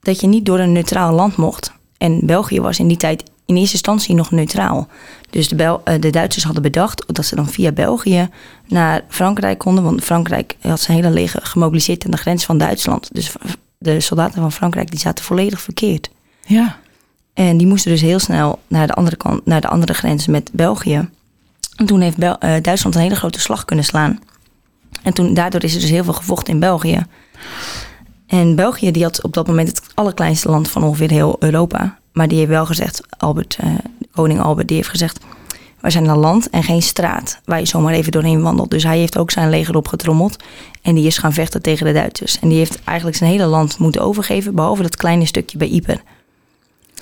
dat 0.00 0.20
je 0.20 0.26
niet 0.26 0.46
door 0.46 0.58
een 0.58 0.72
neutraal 0.72 1.14
land 1.14 1.36
mocht. 1.36 1.72
En 1.96 2.20
België 2.26 2.60
was 2.60 2.78
in 2.78 2.88
die 2.88 2.96
tijd 2.96 3.22
in 3.46 3.56
eerste 3.56 3.72
instantie 3.72 4.14
nog 4.14 4.30
neutraal. 4.30 4.88
Dus 5.30 5.48
de, 5.48 5.54
Bel 5.54 5.82
uh, 5.84 5.94
de 6.00 6.10
Duitsers 6.10 6.44
hadden 6.44 6.62
bedacht 6.62 7.04
dat 7.06 7.26
ze 7.26 7.36
dan 7.36 7.48
via 7.48 7.72
België 7.72 8.28
naar 8.66 9.04
Frankrijk 9.08 9.58
konden. 9.58 9.84
Want 9.84 10.04
Frankrijk 10.04 10.56
had 10.60 10.80
zijn 10.80 10.96
hele 10.96 11.10
leger 11.10 11.40
gemobiliseerd 11.42 12.04
aan 12.04 12.10
de 12.10 12.16
grens 12.16 12.44
van 12.44 12.58
Duitsland. 12.58 13.08
Dus 13.12 13.32
de 13.78 14.00
soldaten 14.00 14.40
van 14.40 14.52
Frankrijk 14.52 14.90
die 14.90 15.00
zaten 15.00 15.24
volledig 15.24 15.60
verkeerd. 15.60 16.10
Ja. 16.46 16.78
En 17.34 17.56
die 17.56 17.66
moesten 17.66 17.90
dus 17.90 18.00
heel 18.00 18.18
snel 18.18 18.58
naar 18.66 18.86
de 18.86 18.92
andere 18.92 19.16
kant, 19.16 19.46
naar 19.46 19.60
de 19.60 19.68
andere 19.68 19.94
grens 19.94 20.26
met 20.26 20.50
België. 20.52 21.08
En 21.76 21.86
toen 21.86 22.00
heeft 22.00 22.16
Bel 22.16 22.36
uh, 22.40 22.54
Duitsland 22.62 22.94
een 22.94 23.02
hele 23.02 23.16
grote 23.16 23.40
slag 23.40 23.64
kunnen 23.64 23.84
slaan. 23.84 24.20
En 25.02 25.14
toen, 25.14 25.34
daardoor 25.34 25.64
is 25.64 25.74
er 25.74 25.80
dus 25.80 25.90
heel 25.90 26.04
veel 26.04 26.12
gevochten 26.12 26.52
in 26.52 26.60
België. 26.60 27.06
En 28.26 28.54
België 28.54 28.90
die 28.90 29.02
had 29.02 29.22
op 29.22 29.32
dat 29.32 29.46
moment 29.46 29.68
het 29.68 29.82
allerkleinste 29.94 30.50
land 30.50 30.68
van 30.68 30.82
ongeveer 30.82 31.10
heel 31.10 31.36
Europa. 31.38 31.98
Maar 32.12 32.28
die 32.28 32.38
heeft 32.38 32.50
wel 32.50 32.66
gezegd, 32.66 33.00
Albert, 33.18 33.58
uh, 33.64 33.74
koning 34.12 34.40
Albert, 34.40 34.68
die 34.68 34.76
heeft 34.76 34.88
gezegd... 34.88 35.24
wij 35.80 35.90
zijn 35.90 36.08
een 36.08 36.16
land 36.16 36.50
en 36.50 36.62
geen 36.62 36.82
straat 36.82 37.40
waar 37.44 37.58
je 37.58 37.66
zomaar 37.66 37.94
even 37.94 38.12
doorheen 38.12 38.42
wandelt. 38.42 38.70
Dus 38.70 38.82
hij 38.82 38.98
heeft 38.98 39.18
ook 39.18 39.30
zijn 39.30 39.50
leger 39.50 39.76
opgetrommeld. 39.76 40.36
En 40.82 40.94
die 40.94 41.06
is 41.06 41.18
gaan 41.18 41.32
vechten 41.32 41.62
tegen 41.62 41.86
de 41.86 41.92
Duitsers. 41.92 42.38
En 42.38 42.48
die 42.48 42.58
heeft 42.58 42.78
eigenlijk 42.84 43.16
zijn 43.16 43.30
hele 43.30 43.46
land 43.46 43.78
moeten 43.78 44.00
overgeven... 44.00 44.54
behalve 44.54 44.82
dat 44.82 44.96
kleine 44.96 45.26
stukje 45.26 45.58
bij 45.58 45.68
Ypres. 45.68 45.98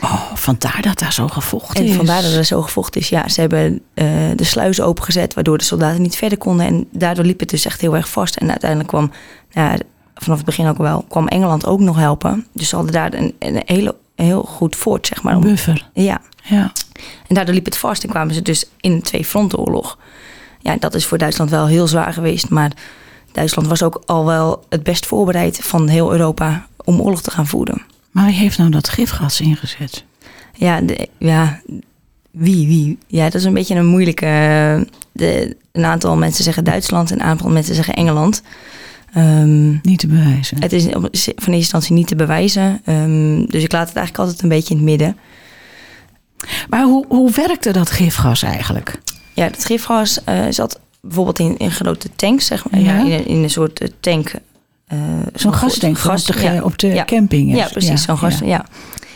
Oh, 0.02 0.34
vandaar 0.34 0.78
dat 0.82 0.98
daar 0.98 1.12
zo 1.12 1.28
gevochten 1.28 1.84
en 1.84 1.90
is. 1.90 1.96
vandaar 1.96 2.22
dat 2.22 2.32
er 2.32 2.44
zo 2.44 2.62
gevochten 2.62 3.00
is. 3.00 3.08
Ja, 3.08 3.28
ze 3.28 3.40
hebben 3.40 3.80
uh, 3.94 4.06
de 4.36 4.44
sluizen 4.44 4.84
opengezet, 4.84 5.34
waardoor 5.34 5.58
de 5.58 5.64
soldaten 5.64 6.02
niet 6.02 6.16
verder 6.16 6.38
konden. 6.38 6.66
En 6.66 6.86
daardoor 6.92 7.24
liep 7.24 7.40
het 7.40 7.48
dus 7.48 7.64
echt 7.64 7.80
heel 7.80 7.96
erg 7.96 8.08
vast. 8.08 8.36
En 8.36 8.50
uiteindelijk 8.50 8.88
kwam, 8.88 9.10
ja, 9.50 9.76
vanaf 10.14 10.36
het 10.36 10.46
begin 10.46 10.66
ook 10.66 10.78
wel, 10.78 11.04
kwam 11.08 11.28
Engeland 11.28 11.66
ook 11.66 11.80
nog 11.80 11.96
helpen. 11.96 12.46
Dus 12.52 12.68
ze 12.68 12.74
hadden 12.74 12.92
daar 12.92 13.14
een, 13.14 13.34
een, 13.38 13.62
hele, 13.64 13.94
heel 14.14 14.42
goed 14.42 14.76
voort, 14.76 15.06
zeg 15.06 15.22
maar. 15.22 15.38
Buffer. 15.38 15.88
Ja. 15.92 16.20
ja. 16.42 16.72
En 17.28 17.34
daardoor 17.34 17.54
liep 17.54 17.64
het 17.64 17.76
vast 17.76 18.02
en 18.02 18.08
kwamen 18.08 18.34
ze 18.34 18.42
dus 18.42 18.64
in 18.80 18.92
een 18.92 19.02
twee-frontenoorlog. 19.02 19.98
ja, 20.60 20.76
dat 20.76 20.94
is 20.94 21.04
voor 21.06 21.18
Duitsland 21.18 21.50
wel 21.50 21.66
heel 21.66 21.86
zwaar 21.86 22.12
geweest. 22.12 22.48
Maar 22.48 22.72
Duitsland 23.32 23.68
was 23.68 23.82
ook 23.82 24.02
al 24.06 24.24
wel 24.26 24.64
het 24.68 24.82
best 24.82 25.06
voorbereid 25.06 25.58
van 25.62 25.88
heel 25.88 26.12
Europa 26.12 26.66
om 26.84 27.00
oorlog 27.00 27.22
te 27.22 27.30
gaan 27.30 27.46
voeren. 27.46 27.82
Maar 28.10 28.26
wie 28.26 28.34
heeft 28.34 28.58
nou 28.58 28.70
dat 28.70 28.88
gifgas 28.88 29.40
ingezet? 29.40 30.04
Ja, 30.54 30.80
de, 30.80 31.08
ja 31.18 31.60
wie, 32.30 32.66
wie? 32.66 32.98
Ja, 33.06 33.24
dat 33.24 33.34
is 33.34 33.44
een 33.44 33.54
beetje 33.54 33.74
een 33.74 33.86
moeilijke. 33.86 34.26
eh, 34.26 34.80
De, 35.12 35.56
een 35.72 35.84
aantal 35.84 36.16
mensen 36.16 36.44
zeggen 36.44 36.64
Duitsland, 36.64 37.10
een 37.10 37.22
aantal 37.22 37.50
mensen 37.50 37.74
zeggen 37.74 37.94
Engeland. 37.94 38.42
Ehm, 39.12 39.70
Niet 39.82 39.98
te 39.98 40.06
bewijzen. 40.06 40.60
het 40.62 40.72
is 40.72 40.82
van 40.84 40.94
eerste 41.12 41.50
instantie 41.52 41.94
niet 41.94 42.06
te 42.06 42.16
bewijzen. 42.16 42.80
Ehm, 42.84 43.44
dus 43.46 43.62
ik 43.62 43.72
laat 43.72 43.88
het 43.88 43.96
eigenlijk 43.96 44.18
altijd 44.18 44.42
een 44.42 44.48
beetje 44.48 44.74
in 44.74 44.80
het 44.80 44.88
midden. 44.88 45.16
Maar 46.68 46.82
hoe, 46.82 47.04
hoe 47.08 47.30
werkte 47.30 47.70
dat 47.72 47.90
gifgas 47.90 48.42
eigenlijk? 48.42 49.00
Ja, 49.32 49.44
het 49.44 49.64
gifgas 49.64 50.24
eh, 50.24 50.44
zat 50.50 50.80
bijvoorbeeld 51.00 51.38
in, 51.38 51.56
in 51.58 51.70
grote 51.70 52.08
tanks, 52.16 52.46
zeg 52.46 52.70
maar. 52.70 52.80
Ja. 52.80 52.98
In, 52.98 53.10
een- 53.12 53.26
in 53.26 53.42
een 53.42 53.50
soort 53.50 53.80
eh, 53.80 53.88
tank. 54.00 54.32
eh, 54.86 54.98
Zo'n 55.34 55.54
gastank 55.54 55.98
gas- 55.98 56.28
op 56.30 56.34
de, 56.36 56.42
ja. 56.42 56.62
op 56.62 56.78
de 56.78 56.86
Ja. 56.88 57.04
camping. 57.04 57.56
Ja, 57.56 57.68
precies, 57.68 58.02
zo'n 58.02 58.18
gas. 58.18 58.38
Ja. 58.38 58.64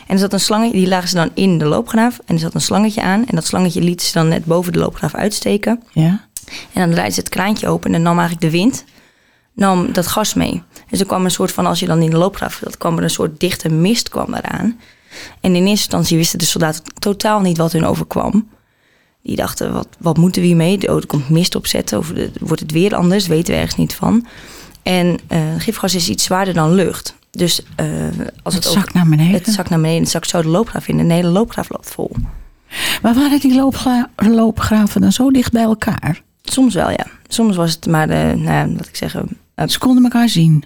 En 0.06 0.16
er 0.16 0.18
zat 0.18 0.32
een 0.32 0.40
slangetje, 0.40 0.76
die 0.76 0.88
lagen 0.88 1.08
ze 1.08 1.14
dan 1.14 1.30
in 1.34 1.58
de 1.58 1.64
loopgraaf. 1.64 2.18
En 2.26 2.34
er 2.34 2.40
zat 2.40 2.54
een 2.54 2.60
slangetje 2.60 3.02
aan. 3.02 3.26
En 3.26 3.34
dat 3.34 3.46
slangetje 3.46 3.80
liet 3.80 4.02
ze 4.02 4.12
dan 4.12 4.28
net 4.28 4.44
boven 4.44 4.72
de 4.72 4.78
loopgraaf 4.78 5.14
uitsteken. 5.14 5.82
Ja. 5.92 6.28
En 6.72 6.80
dan 6.80 6.90
draaide 6.90 7.14
ze 7.14 7.20
het 7.20 7.28
kraantje 7.28 7.68
open 7.68 7.86
en 7.86 7.92
dan 7.92 8.02
nam 8.02 8.18
eigenlijk 8.18 8.52
de 8.52 8.58
wind 8.58 8.84
nam 9.54 9.92
dat 9.92 10.06
gas 10.06 10.34
mee. 10.34 10.62
Dus 10.88 11.00
er 11.00 11.06
kwam 11.06 11.24
een 11.24 11.30
soort 11.30 11.52
van, 11.52 11.66
als 11.66 11.80
je 11.80 11.86
dan 11.86 12.02
in 12.02 12.10
de 12.10 12.16
loopgraaf 12.16 12.60
zat, 12.64 12.76
kwam 12.78 12.96
er 12.96 13.02
een 13.02 13.10
soort 13.10 13.40
dichte 13.40 13.68
mist 13.68 14.08
kwam 14.08 14.34
eraan. 14.34 14.78
En 15.40 15.50
in 15.50 15.54
eerste 15.54 15.68
instantie 15.70 16.16
wisten 16.16 16.38
de 16.38 16.44
soldaten 16.44 16.82
totaal 16.98 17.40
niet 17.40 17.56
wat 17.56 17.72
hun 17.72 17.84
overkwam. 17.84 18.48
Die 19.22 19.36
dachten, 19.36 19.72
wat, 19.72 19.88
wat 19.98 20.16
moeten 20.16 20.40
we 20.40 20.46
hiermee? 20.46 20.88
Oh, 20.90 20.96
er 20.96 21.06
komt 21.06 21.28
mist 21.28 21.54
opzetten 21.54 21.98
of 21.98 22.08
de- 22.08 22.30
wordt 22.40 22.60
het 22.62 22.72
weer 22.72 22.94
anders? 22.94 23.26
Weten 23.26 23.52
we 23.54 23.60
ergens 23.60 23.76
niet 23.76 23.94
van. 23.94 24.26
En 24.82 25.18
eh, 25.26 25.40
gifgas 25.58 25.94
is 25.94 26.08
iets 26.08 26.24
zwaarder 26.24 26.54
dan 26.54 26.72
lucht. 26.74 27.14
Dus 27.30 27.62
eh, 27.76 27.86
als 28.42 28.54
Het 28.54 28.64
het, 28.64 28.72
zakt 28.72 28.94
naar 28.94 29.08
beneden. 29.08 29.32
het 29.32 29.46
zakt 29.48 29.68
naar 29.70 29.80
beneden, 29.80 30.02
het 30.02 30.10
zakt 30.10 30.28
zo 30.28 30.42
de 30.42 30.48
loopgraaf 30.48 30.88
in. 30.88 31.08
De 31.08 31.14
hele 31.14 31.28
loopgraaf 31.28 31.70
loopt 31.70 31.90
vol. 31.90 32.10
Maar 33.02 33.14
waren 33.14 33.40
die 33.40 33.54
loopgra- 33.54 34.10
loopgraven 34.16 35.00
dan 35.00 35.12
zo 35.12 35.30
dicht 35.30 35.52
bij 35.52 35.62
elkaar? 35.62 36.22
Soms 36.42 36.74
wel, 36.74 36.90
ja. 36.90 37.06
Soms 37.28 37.56
was 37.56 37.70
het 37.72 37.86
maar, 37.86 38.08
eh, 38.08 38.32
nou 38.36 38.70
laat 38.72 38.88
ik 38.88 38.96
zeggen... 38.96 39.28
Ze 39.66 39.78
konden 39.78 40.04
elkaar 40.04 40.28
zien. 40.28 40.64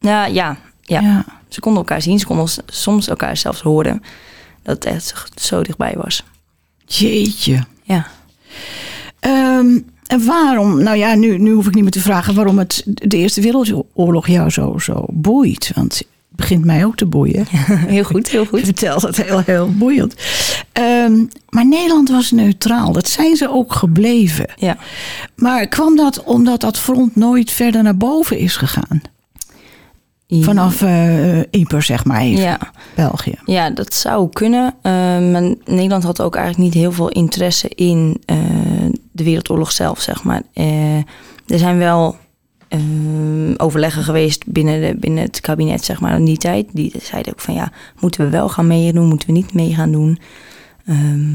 nou 0.00 0.32
ja, 0.32 0.56
ja, 0.86 1.00
ja. 1.00 1.24
Ze 1.48 1.60
konden 1.60 1.82
elkaar 1.82 2.02
zien, 2.02 2.18
ze 2.18 2.26
konden 2.26 2.48
soms 2.66 3.08
elkaar 3.08 3.36
zelfs 3.36 3.60
horen. 3.60 4.02
Dat 4.62 4.74
het 4.74 4.84
echt 4.84 5.40
zo 5.40 5.62
dichtbij 5.62 5.94
was. 5.96 6.24
Jeetje. 6.86 7.64
Ja. 7.82 8.06
Ehm, 9.20 9.78
en 10.06 10.26
waarom, 10.26 10.82
nou 10.82 10.96
ja, 10.96 11.14
nu, 11.14 11.38
nu 11.38 11.52
hoef 11.52 11.66
ik 11.66 11.74
niet 11.74 11.82
meer 11.82 11.92
te 11.92 12.00
vragen 12.00 12.34
waarom 12.34 12.58
het 12.58 12.82
de 12.84 13.16
Eerste 13.16 13.40
Wereldoorlog 13.40 14.28
jou 14.28 14.50
zo, 14.50 14.78
zo 14.78 15.04
boeit. 15.08 15.70
Want 15.74 15.98
het 15.98 16.06
begint 16.30 16.64
mij 16.64 16.84
ook 16.84 16.96
te 16.96 17.06
boeien. 17.06 17.46
Heel 17.48 18.04
goed, 18.04 18.28
heel 18.28 18.42
Je 18.42 18.48
goed. 18.48 18.60
vertelt 18.60 19.02
het 19.02 19.16
heel, 19.22 19.38
heel 19.38 19.70
boeiend. 19.72 20.14
Ehm, 20.72 21.24
maar 21.48 21.66
Nederland 21.66 22.08
was 22.08 22.30
neutraal. 22.30 22.92
Dat 22.92 23.08
zijn 23.08 23.36
ze 23.36 23.50
ook 23.50 23.72
gebleven. 23.72 24.46
Ja. 24.56 24.76
Maar 25.34 25.66
kwam 25.66 25.96
dat 25.96 26.22
omdat 26.22 26.60
dat 26.60 26.78
front 26.78 27.16
nooit 27.16 27.50
verder 27.50 27.82
naar 27.82 27.96
boven 27.96 28.38
is 28.38 28.56
gegaan? 28.56 29.00
Vanaf 30.28 30.82
eh 30.82 31.38
Ypres, 31.50 31.86
zeg 31.86 32.04
maar 32.04 32.20
even, 32.20 32.42
Ja, 32.44 32.58
België. 32.94 33.34
ja, 33.44 33.70
dat 33.70 33.94
zou 33.94 34.28
kunnen. 34.32 34.74
Eh, 34.82 34.92
maar 35.30 35.54
Nederland 35.64 36.02
had 36.02 36.20
ook 36.22 36.34
eigenlijk 36.34 36.64
niet 36.64 36.82
heel 36.82 36.92
veel 36.92 37.08
interesse 37.08 37.68
in 37.68 38.22
eh, 38.24 38.36
de 39.12 39.24
Wereldoorlog 39.24 39.72
zelf, 39.72 40.00
zeg 40.00 40.24
maar. 40.24 40.42
Eh, 40.52 40.96
er 41.46 41.58
zijn 41.58 41.78
wel 41.78 42.16
eh, 42.68 42.80
overleggen 43.56 44.02
geweest 44.02 44.44
binnen, 44.46 44.80
de, 44.80 44.96
binnen 45.00 45.22
het 45.24 45.40
kabinet, 45.40 45.84
zeg 45.84 46.00
maar, 46.00 46.16
in 46.18 46.24
die 46.24 46.36
tijd. 46.38 46.66
Die 46.72 46.92
zeiden 47.02 47.32
ook 47.32 47.40
van 47.40 47.54
ja, 47.54 47.72
moeten 48.00 48.24
we 48.24 48.30
wel 48.30 48.48
gaan 48.48 48.66
meedoen, 48.66 49.08
moeten 49.08 49.28
we 49.28 49.34
niet 49.34 49.54
mee 49.54 49.74
gaan 49.74 49.92
doen. 49.92 50.18
Ehm, 50.86 51.32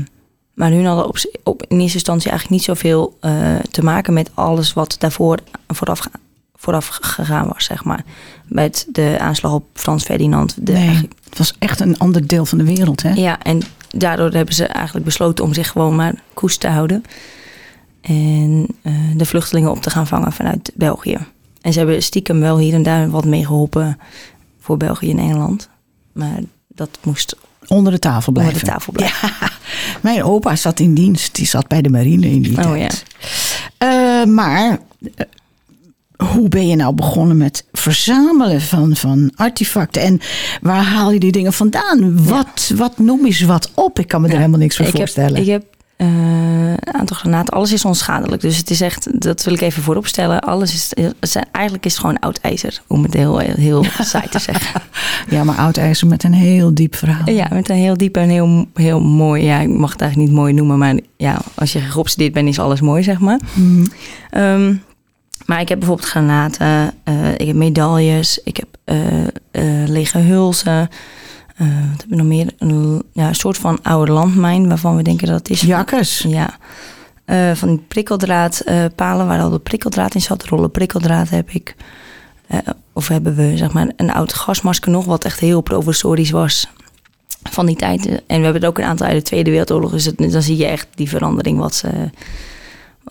maar 0.53 0.71
hun 0.71 0.85
hadden 0.85 1.05
op, 1.07 1.17
op, 1.43 1.63
in 1.67 1.79
eerste 1.79 1.93
instantie 1.97 2.29
eigenlijk 2.29 2.59
niet 2.61 2.77
zoveel 2.77 3.17
eh, 3.19 3.55
te 3.71 3.83
maken 3.83 4.13
met 4.13 4.31
alles 4.33 4.73
wat 4.73 4.95
daarvoor 4.99 5.37
vooraf, 5.67 5.99
ga- 5.99 6.11
vooraf 6.61 6.87
gegaan 7.01 7.47
was, 7.47 7.63
zeg 7.65 7.83
maar. 7.83 8.03
Met 8.45 8.85
de 8.91 9.17
aanslag 9.19 9.51
op 9.53 9.65
Frans 9.73 10.03
Ferdinand. 10.03 10.55
De, 10.65 10.71
nee, 10.71 11.07
het 11.29 11.37
was 11.37 11.55
echt 11.59 11.79
een 11.79 11.97
ander 11.97 12.27
deel 12.27 12.45
van 12.45 12.57
de 12.57 12.63
wereld, 12.63 13.01
hè? 13.03 13.09
ja, 13.13 13.39
en 13.39 13.61
daardoor 13.89 14.31
hebben 14.31 14.55
ze 14.55 14.65
eigenlijk 14.65 15.05
besloten 15.05 15.43
om 15.45 15.53
zich 15.53 15.69
gewoon 15.69 15.95
maar 15.95 16.13
koest 16.33 16.59
te 16.59 16.67
houden. 16.67 17.03
En 18.01 18.67
eh, 18.81 18.93
de 19.15 19.25
vluchtelingen 19.25 19.71
op 19.71 19.81
te 19.81 19.89
gaan 19.89 20.07
vangen 20.07 20.31
vanuit 20.31 20.71
België. 20.75 21.17
En 21.61 21.73
ze 21.73 21.79
hebben 21.79 22.03
stiekem 22.03 22.39
wel 22.39 22.57
hier 22.57 22.73
en 22.73 22.83
daar 22.83 23.09
wat 23.09 23.25
mee 23.25 23.45
geholpen 23.45 23.97
voor 24.59 24.77
België 24.77 25.11
en 25.11 25.19
Engeland. 25.19 25.69
Maar 26.11 26.39
dat 26.67 26.89
moest 27.03 27.35
Onder 27.67 27.91
de 27.93 27.99
tafel 27.99 28.31
blijven. 28.31 28.53
onder 28.53 28.67
de 28.67 28.71
tafel 28.73 28.93
blijven. 28.93 29.29
Mijn 30.01 30.23
opa 30.23 30.55
zat 30.55 30.79
in 30.79 30.93
dienst. 30.93 31.35
Die 31.35 31.47
zat 31.47 31.67
bij 31.67 31.81
de 31.81 31.89
marine 31.89 32.29
in 32.29 32.41
die 32.41 32.57
Oh, 32.57 32.63
tijd. 32.71 33.05
Eh, 33.77 34.23
maar 34.23 34.79
eh, 35.15 35.25
hoe 36.25 36.49
ben 36.49 36.67
je 36.67 36.75
nou 36.75 36.95
begonnen 36.95 37.37
met 37.37 37.65
verzamelen 37.71 38.61
van, 38.61 38.95
van 38.95 39.31
artefacten? 39.35 40.01
En 40.01 40.19
waar 40.61 40.83
haal 40.83 41.11
je 41.11 41.19
die 41.19 41.31
dingen 41.31 41.53
vandaan? 41.53 42.25
Wat, 42.25 42.71
wat 42.75 42.97
noem 42.97 43.25
eens 43.25 43.41
wat 43.41 43.71
op? 43.75 43.99
Ik 43.99 44.07
kan 44.07 44.21
me 44.21 44.27
er 44.27 44.37
helemaal 44.37 44.59
niks 44.59 44.75
voor 44.75 44.85
ik 44.85 44.95
voorstellen. 44.95 45.35
Heb, 45.35 45.43
ik 45.43 45.47
heb 45.47 45.63
eh, 45.95 46.07
een 46.69 46.93
aantal 46.93 47.17
granaten. 47.17 47.53
Alles 47.53 47.71
is 47.71 47.85
onschadelijk. 47.85 48.41
Dus 48.41 48.57
het 48.57 48.69
is 48.69 48.81
echt, 48.81 49.21
dat 49.21 49.43
wil 49.43 49.53
ik 49.53 49.61
even 49.61 49.83
vooropstellen. 49.83 50.39
Alles 50.39 50.73
is, 50.73 50.93
zijn, 51.19 51.45
eigenlijk 51.51 51.85
is 51.85 51.91
het 51.91 52.01
gewoon 52.01 52.19
oud 52.19 52.37
ijzer. 52.37 52.81
Om 52.87 53.03
het 53.03 53.13
heel, 53.13 53.37
heel, 53.37 53.55
heel 53.55 53.85
saai 53.99 54.29
te 54.29 54.39
zeggen. 54.39 54.81
Ja, 55.29 55.43
maar 55.43 55.55
oud 55.55 55.77
ijzer 55.77 56.07
met 56.07 56.23
een 56.23 56.33
heel 56.33 56.73
diep 56.73 56.95
verhaal. 56.95 57.29
Ja, 57.29 57.47
met 57.53 57.69
een 57.69 57.75
heel 57.75 57.97
diep 57.97 58.17
en 58.17 58.29
heel, 58.29 58.65
heel 58.73 59.01
mooi. 59.01 59.43
Ja, 59.43 59.59
ik 59.59 59.69
mag 59.69 59.91
het 59.91 60.01
eigenlijk 60.01 60.31
niet 60.31 60.39
mooi 60.39 60.53
noemen. 60.53 60.77
Maar 60.77 60.95
ja, 61.17 61.41
als 61.55 61.73
je 61.73 61.79
geobsedeerd 61.79 62.33
bent, 62.33 62.47
is 62.47 62.59
alles 62.59 62.81
mooi, 62.81 63.03
zeg 63.03 63.19
maar. 63.19 63.39
Ehm, 64.29 64.73
maar 65.45 65.61
ik 65.61 65.69
heb 65.69 65.79
bijvoorbeeld 65.79 66.09
granaten. 66.09 66.93
eh, 67.03 67.31
ik 67.37 67.47
heb 67.47 67.55
medailles. 67.55 68.39
Ik 68.43 68.57
heb 68.57 68.67
eh, 68.83 69.03
lege 69.85 70.17
hulzen. 70.17 70.89
wat 71.57 72.01
heb 72.01 72.09
ik 72.09 72.15
nog 72.17 72.25
meer? 72.27 72.47
Een, 72.57 73.03
ja, 73.13 73.27
een 73.27 73.35
soort 73.35 73.57
van 73.57 73.79
oude 73.81 74.11
landmijn 74.11 74.67
waarvan 74.67 74.95
we 74.95 75.01
denken 75.03 75.27
dat 75.27 75.37
het 75.37 75.49
is. 75.49 75.61
Jakkes. 75.61 76.25
Ja. 76.27 76.57
Van 77.55 77.67
die 77.69 77.83
prikkeldraadpalen 77.87 78.95
palen 78.95 79.27
waar 79.27 79.39
al 79.41 79.49
de 79.49 79.59
prikkeldraad 79.59 80.15
in 80.15 80.21
zat. 80.21 80.43
Rollen 80.45 80.71
prikkeldraad 80.71 81.29
heb 81.29 81.49
ik. 81.49 81.75
Of 82.93 83.07
hebben 83.07 83.35
we 83.35 83.57
zeg 83.57 83.71
maar 83.73 83.91
een 83.95 84.11
oud 84.11 84.33
gasmasker 84.33 84.91
nog, 84.91 85.05
wat 85.05 85.25
echt 85.25 85.39
heel 85.39 85.61
provisorisch 85.61 86.31
was 86.31 86.67
van 87.49 87.65
die 87.65 87.75
tijd. 87.75 88.05
En 88.05 88.21
we 88.37 88.43
hebben 88.43 88.53
het 88.53 88.65
ook 88.65 88.77
een 88.77 88.83
aantal 88.83 89.07
uit 89.07 89.15
de 89.15 89.21
Tweede 89.21 89.49
Wereldoorlog. 89.49 89.91
Dus 89.91 90.05
het- 90.05 90.17
dan 90.31 90.41
zie 90.41 90.57
je 90.57 90.65
echt 90.65 90.87
die 90.95 91.09
verandering 91.09 91.57
wat, 91.57 91.81
eh, 91.85 91.91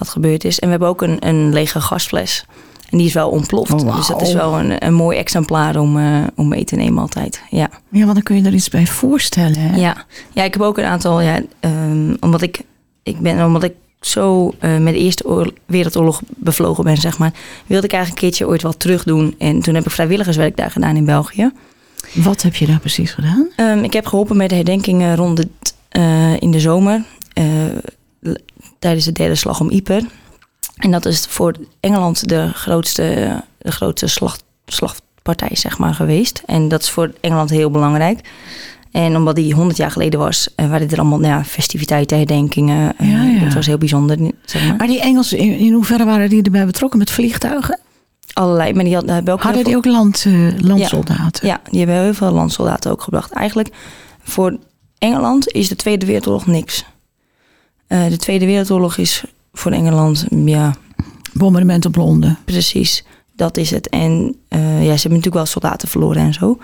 wat 0.01 0.09
gebeurd 0.09 0.45
is. 0.45 0.59
En 0.59 0.65
we 0.65 0.71
hebben 0.71 0.89
ook 0.89 1.03
een, 1.03 1.27
een 1.27 1.53
lege 1.53 1.81
gasfles. 1.81 2.45
En 2.91 2.99
die 2.99 3.07
is 3.07 3.13
wel 3.13 3.31
ontploft. 3.31 3.73
Oh. 3.73 3.97
Dus 3.97 4.07
dat 4.07 4.23
is 4.23 4.33
wel 4.33 4.59
een, 4.59 4.85
een 4.85 4.95
mooi 4.95 5.19
exemplaar 5.19 5.77
om, 5.77 5.99
eh, 5.99 6.23
om 6.35 6.49
mee 6.49 6.65
te 6.65 6.77
nemen 6.77 7.03
altijd. 7.03 7.43
Ja. 7.51 7.71
Ja, 7.91 8.01
want 8.01 8.15
dan 8.15 8.23
kun 8.23 8.37
je 8.37 8.45
er 8.45 8.55
iets 8.55 8.69
bij 8.69 8.87
voorstellen. 8.87 9.59
Hè? 9.59 9.77
Ja. 9.77 10.05
ja, 10.33 10.43
ik 10.43 10.53
heb 10.53 10.63
ook 10.63 10.79
een 10.79 10.85
aantal, 10.85 11.21
ja, 11.21 11.41
ehm, 11.61 12.15
omdat 12.21 12.43
ik, 12.43 12.61
ik 13.03 13.21
ben, 13.21 13.45
omdat 13.45 13.63
ik 13.63 13.73
zo 14.01 14.55
eh, 14.59 14.77
met 14.77 14.95
de 14.95 15.01
Eerste 15.01 15.27
Oor- 15.27 15.53
Wereldoorlog 15.67 16.23
bevlogen 16.37 16.85
ben, 16.85 16.97
zeg 16.97 17.19
maar, 17.19 17.33
wilde 17.67 17.87
ik 17.87 17.93
eigenlijk 17.93 18.23
een 18.23 18.29
keertje 18.29 18.49
ooit 18.49 18.63
wat 18.63 18.79
terug 18.79 19.05
doen. 19.05 19.35
En 19.39 19.61
toen 19.61 19.75
heb 19.75 19.85
ik 19.85 19.91
vrijwilligerswerk 19.91 20.57
daar 20.57 20.71
gedaan 20.71 20.97
in 20.97 21.05
België. 21.05 21.51
Wat 22.15 22.43
heb 22.43 22.55
je 22.55 22.67
daar 22.67 22.81
precies 22.81 23.11
gedaan? 23.11 23.49
Ehm, 23.57 23.85
ik 23.85 23.93
heb 23.93 24.07
geholpen 24.07 24.37
met 24.37 24.49
de 24.49 24.55
herdenkingen 24.55 25.17
rond 25.17 25.39
het, 25.39 25.75
eh, 25.89 26.41
in 26.41 26.51
de 26.51 26.61
zomer, 26.61 27.05
tijdens 28.81 29.05
de 29.05 29.13
derde 29.13 29.35
slag 29.35 29.61
om 29.61 29.71
Ypres. 29.71 30.05
En 30.77 30.91
dat 30.91 31.07
is 31.07 31.27
voor 31.29 31.55
Engeland 31.81 32.29
de 32.29 32.51
grootste, 32.55 33.43
de 33.59 33.73
grootste 33.73 34.07
slag, 34.07 34.39
slagpartij, 34.67 35.57
zeg 35.57 35.79
maar, 35.79 35.95
geweest. 35.95 36.43
En 36.47 36.69
dat 36.69 36.83
is 36.83 36.91
voor 36.91 37.13
Engeland 37.21 37.51
heel 37.51 37.71
belangrijk. 37.71 38.21
En 38.91 39.17
omdat 39.17 39.35
die 39.37 39.55
100 39.55 39.77
jaar 39.77 39.91
geleden 39.91 40.21
was, 40.21 40.49
eh, 40.55 40.71
waren 40.71 40.91
er 40.91 40.99
allemaal 40.99 41.19
nou 41.19 41.33
ja, 41.33 41.45
festiviteiten, 41.45 42.17
herdenkingen. 42.17 42.97
Eh, 42.97 43.11
Ja, 43.11 43.23
ja. 43.23 43.39
Het 43.39 43.55
was 43.55 43.67
heel 43.67 43.79
bijzonder, 43.79 44.19
zeg 44.45 44.67
maar. 44.67 44.77
Maar 44.77 44.87
die 44.87 45.01
Engelsen, 45.01 45.39
in, 45.39 45.59
in 45.59 45.73
hoeverre 45.73 46.05
waren 46.05 46.29
die 46.29 46.43
erbij 46.43 46.67
betrokken 46.67 46.99
met 46.99 47.11
vliegtuigen? 47.11 47.79
Allerlei, 48.33 48.73
maar 48.73 48.85
die 48.85 48.95
hadden, 48.95 49.15
hebben 49.15 49.33
ook 49.35 49.43
heel 49.43 49.53
Hadden 49.53 49.69
die 49.69 49.77
ook 49.77 49.85
land, 49.85 50.25
eh, 50.27 50.59
landsoldaten? 50.59 51.47
Ja, 51.47 51.61
die 51.71 51.79
hebben 51.79 52.03
heel 52.03 52.15
veel 52.15 52.31
landsoldaten 52.31 52.91
ook 52.91 53.03
gebracht. 53.03 53.33
Eigenlijk 53.33 53.69
voor 54.23 54.59
Engeland 54.99 55.49
is 55.49 55.69
de 55.69 55.77
Tweede 55.77 56.07
Wereldoorlog 56.07 56.47
niks. 56.47 56.85
Eh, 57.91 58.09
de 58.09 58.17
Tweede 58.17 58.47
Wereldoorlog 58.47 58.97
is 58.97 59.25
voor 59.53 59.73
Engeland, 59.73 60.27
ja, 60.45 60.75
Bombardement 61.33 61.87
op 61.87 61.97
Londen. 61.97 62.39
precies. 62.45 63.05
Dat 63.37 63.57
is 63.57 63.71
het. 63.71 63.89
En 63.89 64.37
eh, 64.49 64.61
ja, 64.61 64.69
ze 64.79 65.01
hebben 65.01 65.11
natuurlijk 65.11 65.35
wel 65.35 65.47
soldaten 65.47 65.89
verloren 65.89 66.23
en 66.23 66.35
zo. 66.35 66.59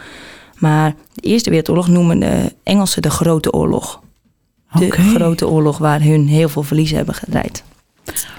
Maar 0.59 0.95
de 1.15 1.23
Eerste 1.23 1.51
Wereldoorlog 1.51 1.89
noemen 1.89 2.21
de 2.21 2.53
Engelsen 2.63 3.03
de 3.03 3.11
Grote 3.11 3.53
Oorlog. 3.53 4.01
De. 4.73 4.91
Grote 4.91 5.49
Oorlog 5.49 5.79
waar 5.79 6.03
hun 6.03 6.29
heel 6.29 6.49
veel 6.49 6.63
verliezen 6.63 6.97
hebben 6.97 7.15
gedraaid. 7.15 7.63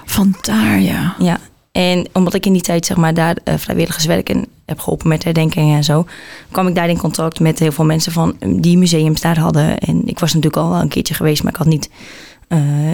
Vandaar, 0.04 0.80
ja. 0.80 1.14
Ja, 1.18 1.40
en 1.72 2.08
omdat 2.12 2.34
ik 2.34 2.46
in 2.46 2.52
die 2.52 2.62
tijd 2.62 2.86
zeg 2.86 2.96
maar 2.96 3.14
daar 3.14 3.36
uh, 3.44 3.54
vrijwilligerswerk 3.56 4.28
en 4.28 4.46
heb 4.64 4.78
geholpen 4.78 5.08
met 5.08 5.24
herdenkingen 5.24 5.76
en 5.76 5.84
zo, 5.84 6.06
kwam 6.50 6.66
ik 6.66 6.74
daar 6.74 6.88
in 6.88 6.98
contact 6.98 7.40
met 7.40 7.58
heel 7.58 7.72
veel 7.72 7.84
mensen 7.84 8.12
van 8.12 8.36
die 8.56 8.78
museums 8.78 9.20
daar 9.20 9.38
hadden. 9.38 9.78
En 9.78 10.06
ik 10.06 10.18
was 10.18 10.34
natuurlijk 10.34 10.62
al 10.62 10.74
een 10.74 10.88
keertje 10.88 11.14
geweest, 11.14 11.42
maar 11.42 11.52
ik 11.52 11.58
had 11.58 11.66
niet 11.66 11.90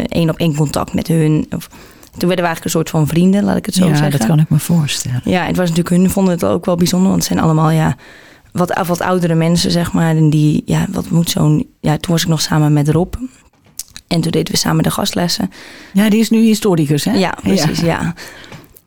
één 0.09 0.31
op 0.31 0.37
één 0.37 0.57
contact 0.57 0.95
met 0.95 1.07
hun. 1.07 1.47
Of, 1.51 1.69
toen 2.19 2.29
werden 2.29 2.45
we 2.45 2.51
eigenlijk 2.51 2.65
een 2.65 2.71
soort 2.71 2.91
van 2.91 3.07
vrienden, 3.07 3.45
laat 3.45 3.57
ik 3.57 3.67
het 3.67 3.75
zo 3.75 3.87
ja, 3.87 3.95
zeggen. 3.95 4.19
dat 4.19 4.27
kan 4.27 4.39
ik 4.39 4.49
me 4.49 4.59
voorstellen. 4.59 5.21
Ja, 5.25 5.45
het 5.45 5.57
was 5.57 5.69
natuurlijk 5.69 5.97
hun 5.97 6.11
vonden 6.11 6.35
het 6.35 6.45
ook 6.45 6.65
wel 6.65 6.77
bijzonder, 6.77 7.09
want 7.09 7.23
het 7.23 7.33
zijn 7.33 7.45
allemaal 7.45 7.71
ja 7.71 7.97
wat, 8.53 8.81
wat 8.87 9.01
oudere 9.01 9.35
mensen 9.35 9.71
zeg 9.71 9.93
maar 9.93 10.17
en 10.17 10.31
die 10.31 10.63
ja 10.65 10.87
wat 10.91 11.11
moet 11.11 11.31
zo'n 11.31 11.67
ja 11.81 11.97
toen 11.97 12.13
was 12.13 12.23
ik 12.23 12.29
nog 12.29 12.41
samen 12.41 12.73
met 12.73 12.89
Rob 12.89 13.15
en 14.07 14.21
toen 14.21 14.31
deden 14.31 14.53
we 14.53 14.59
samen 14.59 14.83
de 14.83 14.91
gastlessen. 14.91 15.51
Ja, 15.93 16.09
die 16.09 16.21
is 16.21 16.31
nu 16.31 16.41
historicus, 16.41 17.05
hè? 17.05 17.13
Ja, 17.13 17.35
precies, 17.43 17.81
ja. 17.81 18.15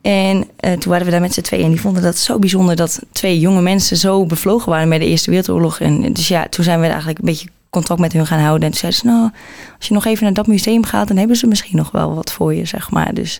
En 0.01 0.37
uh, 0.37 0.71
toen 0.71 0.91
waren 0.91 1.05
we 1.05 1.11
daar 1.11 1.21
met 1.21 1.33
z'n 1.33 1.41
tweeën 1.41 1.63
en 1.63 1.69
die 1.69 1.81
vonden 1.81 2.01
dat 2.01 2.17
zo 2.17 2.39
bijzonder 2.39 2.75
dat 2.75 3.01
twee 3.11 3.39
jonge 3.39 3.61
mensen 3.61 3.97
zo 3.97 4.25
bevlogen 4.25 4.71
waren 4.71 4.87
met 4.87 4.99
de 4.99 5.05
Eerste 5.05 5.29
Wereldoorlog. 5.29 5.79
En 5.79 6.13
dus 6.13 6.27
ja, 6.27 6.47
toen 6.49 6.63
zijn 6.63 6.79
we 6.79 6.87
eigenlijk 6.87 7.19
een 7.19 7.25
beetje 7.25 7.47
contact 7.69 7.99
met 7.99 8.13
hun 8.13 8.27
gaan 8.27 8.39
houden. 8.39 8.63
En 8.63 8.69
toen 8.69 8.79
zeiden 8.79 8.99
ze, 8.99 9.07
nou, 9.07 9.29
als 9.77 9.87
je 9.87 9.93
nog 9.93 10.05
even 10.05 10.23
naar 10.23 10.33
dat 10.33 10.47
museum 10.47 10.83
gaat, 10.83 11.07
dan 11.07 11.17
hebben 11.17 11.37
ze 11.37 11.47
misschien 11.47 11.77
nog 11.77 11.91
wel 11.91 12.15
wat 12.15 12.31
voor 12.31 12.53
je, 12.53 12.65
zeg 12.65 12.91
maar. 12.91 13.13
Dus 13.13 13.39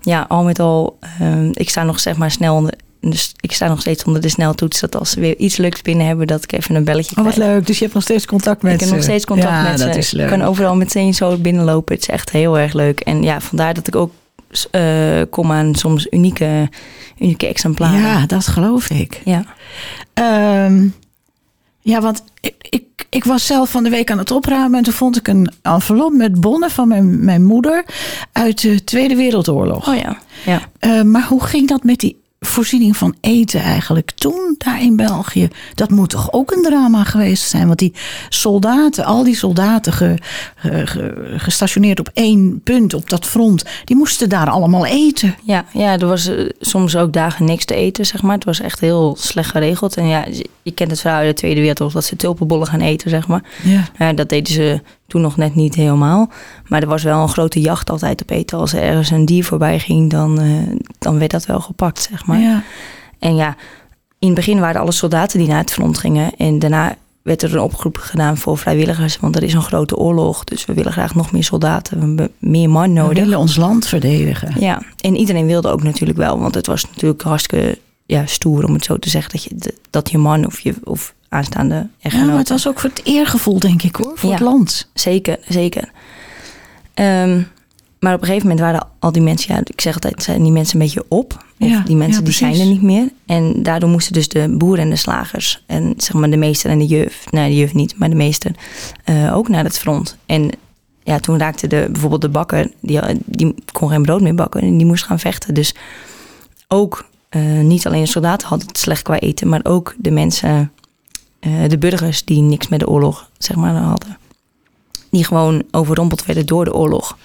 ja, 0.00 0.24
al 0.28 0.44
met 0.44 0.58
al, 0.58 0.98
uh, 1.22 1.48
ik 1.52 1.70
sta 1.70 1.82
nog 1.82 2.00
zeg 2.00 2.16
maar 2.16 2.30
snel 2.30 2.54
onder, 2.54 2.74
dus 3.00 3.34
ik 3.40 3.52
sta 3.52 3.68
nog 3.68 3.80
steeds 3.80 4.04
onder 4.04 4.22
de 4.22 4.28
sneltoets. 4.28 4.80
Dat 4.80 4.96
als 4.96 5.10
ze 5.10 5.20
weer 5.20 5.36
iets 5.36 5.56
leuks 5.56 5.82
binnen 5.82 6.06
hebben, 6.06 6.26
dat 6.26 6.42
ik 6.42 6.52
even 6.52 6.74
een 6.74 6.84
belletje 6.84 7.14
krijg. 7.14 7.28
Oh, 7.28 7.34
wat 7.34 7.44
leuk. 7.46 7.66
Dus 7.66 7.76
je 7.76 7.82
hebt 7.82 7.94
nog 7.94 8.02
steeds 8.02 8.26
contact 8.26 8.62
met 8.62 8.72
ze? 8.72 8.78
Ik 8.78 8.84
heb 8.84 8.94
nog 8.94 9.02
steeds 9.02 9.24
contact 9.24 9.52
ja, 9.52 9.62
met 9.62 9.78
dat 9.78 9.92
ze. 9.92 9.98
Is 9.98 10.10
leuk. 10.10 10.24
Ik 10.24 10.38
kan 10.38 10.42
overal 10.42 10.76
meteen 10.76 11.14
zo 11.14 11.36
binnenlopen. 11.36 11.94
Het 11.94 12.02
is 12.02 12.08
echt 12.08 12.30
heel 12.30 12.58
erg 12.58 12.72
leuk. 12.72 13.00
En 13.00 13.22
ja, 13.22 13.40
vandaar 13.40 13.74
dat 13.74 13.86
ik 13.86 13.96
ook 13.96 14.12
uh, 14.72 15.22
kom 15.30 15.52
aan 15.52 15.74
soms 15.74 16.06
unieke, 16.10 16.68
unieke 17.18 17.46
exemplaren. 17.46 18.00
Ja, 18.00 18.26
dat 18.26 18.46
geloof 18.46 18.90
ik. 18.90 19.20
Ja, 19.24 19.44
um, 20.66 20.94
ja 21.86 22.00
want 22.00 22.24
ik, 22.40 22.54
ik, 22.60 23.06
ik, 23.10 23.24
was 23.24 23.46
zelf 23.46 23.70
van 23.70 23.82
de 23.82 23.90
week 23.90 24.10
aan 24.10 24.18
het 24.18 24.30
opruimen. 24.30 24.78
En 24.78 24.84
toen 24.84 24.92
vond 24.92 25.16
ik 25.16 25.28
een 25.28 25.52
envelop 25.62 26.12
met 26.12 26.40
bonnen 26.40 26.70
van 26.70 26.88
mijn, 26.88 27.24
mijn 27.24 27.44
moeder 27.44 27.84
uit 28.32 28.60
de 28.60 28.84
Tweede 28.84 29.16
Wereldoorlog. 29.16 29.88
Oh 29.88 29.96
ja. 29.96 30.18
ja. 30.44 30.60
Uh, 30.80 31.02
maar 31.02 31.26
hoe 31.26 31.42
ging 31.44 31.68
dat 31.68 31.84
met 31.84 31.98
die 31.98 32.16
voorziening 32.46 32.96
van 32.96 33.14
eten 33.20 33.60
eigenlijk 33.60 34.10
toen 34.10 34.54
daar 34.58 34.82
in 34.82 34.96
België. 34.96 35.48
Dat 35.74 35.90
moet 35.90 36.10
toch 36.10 36.32
ook 36.32 36.50
een 36.50 36.62
drama 36.62 37.04
geweest 37.04 37.48
zijn? 37.48 37.66
Want 37.66 37.78
die 37.78 37.92
soldaten, 38.28 39.04
al 39.04 39.24
die 39.24 39.36
soldaten 39.36 39.92
ge, 39.92 40.18
ge, 40.56 41.34
gestationeerd 41.36 42.00
op 42.00 42.10
één 42.14 42.60
punt 42.62 42.94
op 42.94 43.10
dat 43.10 43.24
front, 43.24 43.64
die 43.84 43.96
moesten 43.96 44.28
daar 44.28 44.50
allemaal 44.50 44.86
eten. 44.86 45.36
Ja, 45.42 45.64
ja 45.72 45.98
er 45.98 46.06
was 46.06 46.28
uh, 46.28 46.50
soms 46.60 46.96
ook 46.96 47.12
dagen 47.12 47.44
niks 47.44 47.64
te 47.64 47.74
eten, 47.74 48.06
zeg 48.06 48.22
maar. 48.22 48.34
Het 48.34 48.44
was 48.44 48.60
echt 48.60 48.80
heel 48.80 49.16
slecht 49.18 49.50
geregeld. 49.50 49.96
En 49.96 50.08
ja, 50.08 50.24
je 50.62 50.72
kent 50.72 50.90
het 50.90 51.00
verhaal 51.00 51.18
uit 51.18 51.28
de 51.28 51.34
Tweede 51.34 51.60
Wereldoorlog 51.60 51.94
dat 51.94 52.04
ze 52.04 52.16
tulpenbollen 52.16 52.66
gaan 52.66 52.80
eten, 52.80 53.10
zeg 53.10 53.26
maar. 53.26 53.42
Ja. 53.62 53.88
ja. 53.98 54.12
dat 54.12 54.28
deden 54.28 54.52
ze 54.52 54.80
toen 55.06 55.20
nog 55.20 55.36
net 55.36 55.54
niet 55.54 55.74
helemaal. 55.74 56.30
Maar 56.66 56.82
er 56.82 56.88
was 56.88 57.02
wel 57.02 57.22
een 57.22 57.28
grote 57.28 57.60
jacht 57.60 57.90
altijd 57.90 58.22
op 58.22 58.30
eten. 58.30 58.58
Als 58.58 58.72
er 58.72 58.82
ergens 58.82 59.10
een 59.10 59.24
dier 59.24 59.44
voorbij 59.44 59.78
ging, 59.78 60.10
dan, 60.10 60.42
uh, 60.42 60.76
dan 60.98 61.18
werd 61.18 61.30
dat 61.30 61.46
wel 61.46 61.60
gepakt, 61.60 62.08
zeg 62.10 62.26
maar. 62.26 62.40
Ja. 62.40 62.62
En 63.18 63.36
ja, 63.36 63.56
in 64.18 64.26
het 64.26 64.36
begin 64.36 64.60
waren 64.60 64.80
alle 64.80 64.92
soldaten 64.92 65.38
die 65.38 65.48
naar 65.48 65.60
het 65.60 65.72
front 65.72 65.98
gingen. 65.98 66.36
En 66.36 66.58
daarna 66.58 66.96
werd 67.22 67.42
er 67.42 67.54
een 67.54 67.60
oproep 67.60 67.96
gedaan 67.96 68.36
voor 68.36 68.58
vrijwilligers. 68.58 69.18
Want 69.18 69.36
er 69.36 69.42
is 69.42 69.52
een 69.52 69.62
grote 69.62 69.96
oorlog. 69.96 70.44
Dus 70.44 70.64
we 70.64 70.74
willen 70.74 70.92
graag 70.92 71.14
nog 71.14 71.32
meer 71.32 71.44
soldaten. 71.44 71.98
We 72.00 72.06
hebben 72.06 72.30
meer 72.38 72.70
man 72.70 72.92
nodig. 72.92 73.14
We 73.14 73.20
willen 73.20 73.38
ons 73.38 73.56
land 73.56 73.86
verdedigen. 73.86 74.54
Ja, 74.58 74.82
en 75.00 75.16
iedereen 75.16 75.46
wilde 75.46 75.68
ook 75.68 75.82
natuurlijk 75.82 76.18
wel. 76.18 76.40
Want 76.40 76.54
het 76.54 76.66
was 76.66 76.84
natuurlijk 76.84 77.22
hartstikke 77.22 77.78
ja, 78.06 78.26
stoer 78.26 78.64
om 78.64 78.72
het 78.72 78.84
zo 78.84 78.96
te 78.96 79.10
zeggen. 79.10 79.32
Dat 79.32 79.42
je, 79.44 79.74
dat 79.90 80.10
je 80.10 80.18
man 80.18 80.46
of 80.46 80.60
je 80.60 80.74
of 80.84 81.14
aanstaande 81.28 81.88
Ja, 81.98 82.24
maar 82.24 82.36
het 82.36 82.48
was 82.48 82.68
ook 82.68 82.78
voor 82.78 82.90
het 82.90 83.00
eergevoel, 83.04 83.58
denk 83.58 83.82
ik 83.82 83.96
hoor. 83.96 84.12
Voor 84.14 84.28
ja, 84.28 84.34
het 84.34 84.44
land. 84.44 84.88
Zeker, 84.94 85.38
zeker. 85.48 85.90
Um, 86.94 87.48
maar 88.00 88.14
op 88.14 88.20
een 88.20 88.26
gegeven 88.26 88.48
moment 88.48 88.66
waren 88.66 88.88
al 88.98 89.12
die 89.12 89.22
mensen, 89.22 89.54
ja, 89.54 89.60
ik 89.64 89.80
zeg 89.80 89.94
altijd, 89.94 90.22
zijn 90.22 90.42
die 90.42 90.52
mensen 90.52 90.80
een 90.80 90.86
beetje 90.86 91.04
op. 91.08 91.44
Of 91.58 91.68
Ja, 91.68 91.80
die 91.80 91.96
mensen 91.96 92.18
ja, 92.18 92.24
die 92.24 92.34
zijn 92.34 92.60
er 92.60 92.66
niet 92.66 92.82
meer. 92.82 93.08
En 93.26 93.62
daardoor 93.62 93.90
moesten 93.90 94.12
dus 94.12 94.28
de 94.28 94.54
boeren 94.58 94.84
en 94.84 94.90
de 94.90 94.96
slagers 94.96 95.62
en 95.66 95.94
zeg 95.96 96.12
maar 96.12 96.30
de 96.30 96.36
meester 96.36 96.70
en 96.70 96.78
de 96.78 96.86
juf, 96.86 97.26
nee 97.30 97.48
de 97.48 97.56
juf 97.56 97.74
niet, 97.74 97.98
maar 97.98 98.10
de 98.10 98.14
meester 98.14 98.50
uh, 99.04 99.36
ook 99.36 99.48
naar 99.48 99.64
het 99.64 99.78
front. 99.78 100.16
En 100.26 100.50
ja, 101.02 101.18
toen 101.18 101.38
raakte 101.38 101.66
de, 101.66 101.88
bijvoorbeeld 101.90 102.22
de 102.22 102.28
bakker, 102.28 102.70
die, 102.80 103.00
die 103.24 103.54
kon 103.72 103.88
geen 103.88 104.02
brood 104.02 104.20
meer 104.20 104.34
bakken 104.34 104.60
en 104.60 104.76
die 104.76 104.86
moest 104.86 105.04
gaan 105.04 105.18
vechten. 105.18 105.54
Dus 105.54 105.74
ook 106.68 107.08
uh, 107.30 107.60
niet 107.60 107.86
alleen 107.86 108.02
de 108.02 108.08
soldaten 108.08 108.48
hadden 108.48 108.66
het 108.68 108.78
slecht 108.78 109.02
qua 109.02 109.18
eten, 109.18 109.48
maar 109.48 109.60
ook 109.62 109.94
de 109.98 110.10
mensen, 110.10 110.72
uh, 111.40 111.68
de 111.68 111.78
burgers 111.78 112.24
die 112.24 112.40
niks 112.42 112.68
met 112.68 112.80
de 112.80 112.88
oorlog 112.88 113.30
zeg 113.38 113.56
maar 113.56 113.74
hadden. 113.74 114.18
Die 115.10 115.24
gewoon 115.24 115.62
overrompeld 115.70 116.24
werden 116.26 116.46
door 116.46 116.64
de 116.64 116.74
oorlog. 116.74 117.16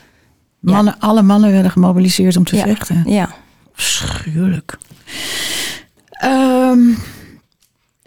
Mannen, 0.59 0.95
Alle 0.99 1.21
mannen 1.21 1.51
werden 1.51 1.71
gemobiliseerd 1.71 2.37
om 2.37 2.43
te 2.43 2.55
Ja. 2.55 2.63
vechten. 2.63 3.03
Ja, 3.05 3.29
Schuwelijk. 3.75 4.77
Um, 6.23 6.97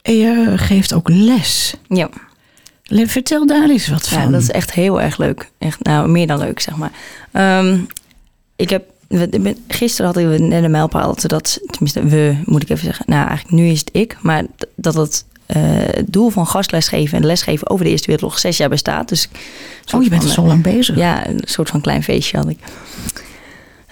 je 0.03 0.53
geeft 0.57 0.93
ook 0.95 1.09
les. 1.09 1.75
ja. 1.89 2.09
Vertel 2.89 3.47
daar 3.47 3.71
eens 3.71 3.89
wat 3.89 4.09
van. 4.09 4.23
Ja, 4.23 4.29
dat 4.31 4.41
is 4.41 4.51
echt 4.51 4.73
heel 4.73 5.01
erg 5.01 5.17
leuk. 5.19 5.51
Echt, 5.59 5.85
nou, 5.85 6.09
meer 6.09 6.27
dan 6.27 6.39
leuk, 6.39 6.61
zeg 6.61 6.77
maar. 6.77 6.93
Um, 7.59 7.87
ik 8.57 8.71
heb, 8.71 8.85
gisteren 9.69 10.07
hadden 10.07 10.31
we 10.31 10.39
net 10.39 10.65
een 10.65 10.71
mijlpaal 10.71 11.17
dat, 11.27 11.61
tenminste, 11.67 12.05
we, 12.05 12.37
moet 12.45 12.63
ik 12.63 12.69
even 12.71 12.85
zeggen. 12.85 13.05
Nou, 13.09 13.27
eigenlijk 13.29 13.57
nu 13.57 13.69
is 13.69 13.79
het 13.79 13.89
ik, 13.93 14.17
maar 14.23 14.45
dat 14.75 14.95
het 14.95 15.25
het 15.61 16.13
doel 16.13 16.31
van 16.31 16.47
gastlesgeven 16.47 17.19
en 17.19 17.27
lesgeven 17.27 17.71
over 17.71 17.85
de 17.85 17.91
Eerste 17.91 18.07
Wereldoorlog 18.07 18.41
zes 18.41 18.57
jaar 18.57 18.69
bestaat. 18.69 19.09
Dus, 19.09 19.29
oh, 19.95 20.03
je 20.03 20.09
bent 20.09 20.23
van, 20.23 20.33
zo 20.33 20.47
lang 20.47 20.63
bezig. 20.63 20.97
Ja, 20.97 21.29
een 21.29 21.43
soort 21.45 21.69
van 21.69 21.81
klein 21.81 22.03
feestje 22.03 22.37
had 22.37 22.49
ik. 22.49 22.59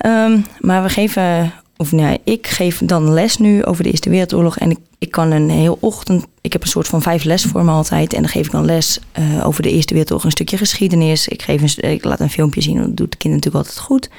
Um, 0.07 0.45
maar 0.61 0.83
we 0.83 0.89
geven, 0.89 1.53
of 1.77 1.93
nee, 1.93 2.21
ik 2.25 2.47
geef 2.47 2.79
dan 2.85 3.13
les 3.13 3.37
nu 3.37 3.65
over 3.65 3.83
de 3.83 3.91
Eerste 3.91 4.11
Wereldoorlog. 4.11 4.59
En 4.59 4.71
ik, 4.71 4.79
ik 4.99 5.11
kan 5.11 5.31
een 5.31 5.51
heel 5.51 5.79
ochtend, 5.81 6.25
ik 6.41 6.53
heb 6.53 6.63
een 6.63 6.69
soort 6.69 6.89
van 6.89 7.03
vijf 7.03 7.25
lesvormen 7.25 7.75
altijd. 7.75 8.13
En 8.13 8.23
dan 8.23 8.31
geef 8.31 8.47
ik 8.47 8.53
dan 8.53 8.65
les 8.65 9.01
uh, 9.19 9.47
over 9.47 9.63
de 9.63 9.71
Eerste 9.71 9.93
Wereldoorlog, 9.93 10.25
een 10.25 10.31
stukje 10.31 10.57
geschiedenis. 10.57 11.29
Ik, 11.29 11.43
geef 11.43 11.63
een, 11.63 11.91
ik 11.91 12.05
laat 12.05 12.21
een 12.21 12.31
filmpje 12.31 12.61
zien, 12.63 12.77
dat 12.77 12.97
doet 12.97 13.11
de 13.11 13.17
kind 13.17 13.35
natuurlijk 13.35 13.65
altijd 13.65 13.85
goed. 13.85 14.11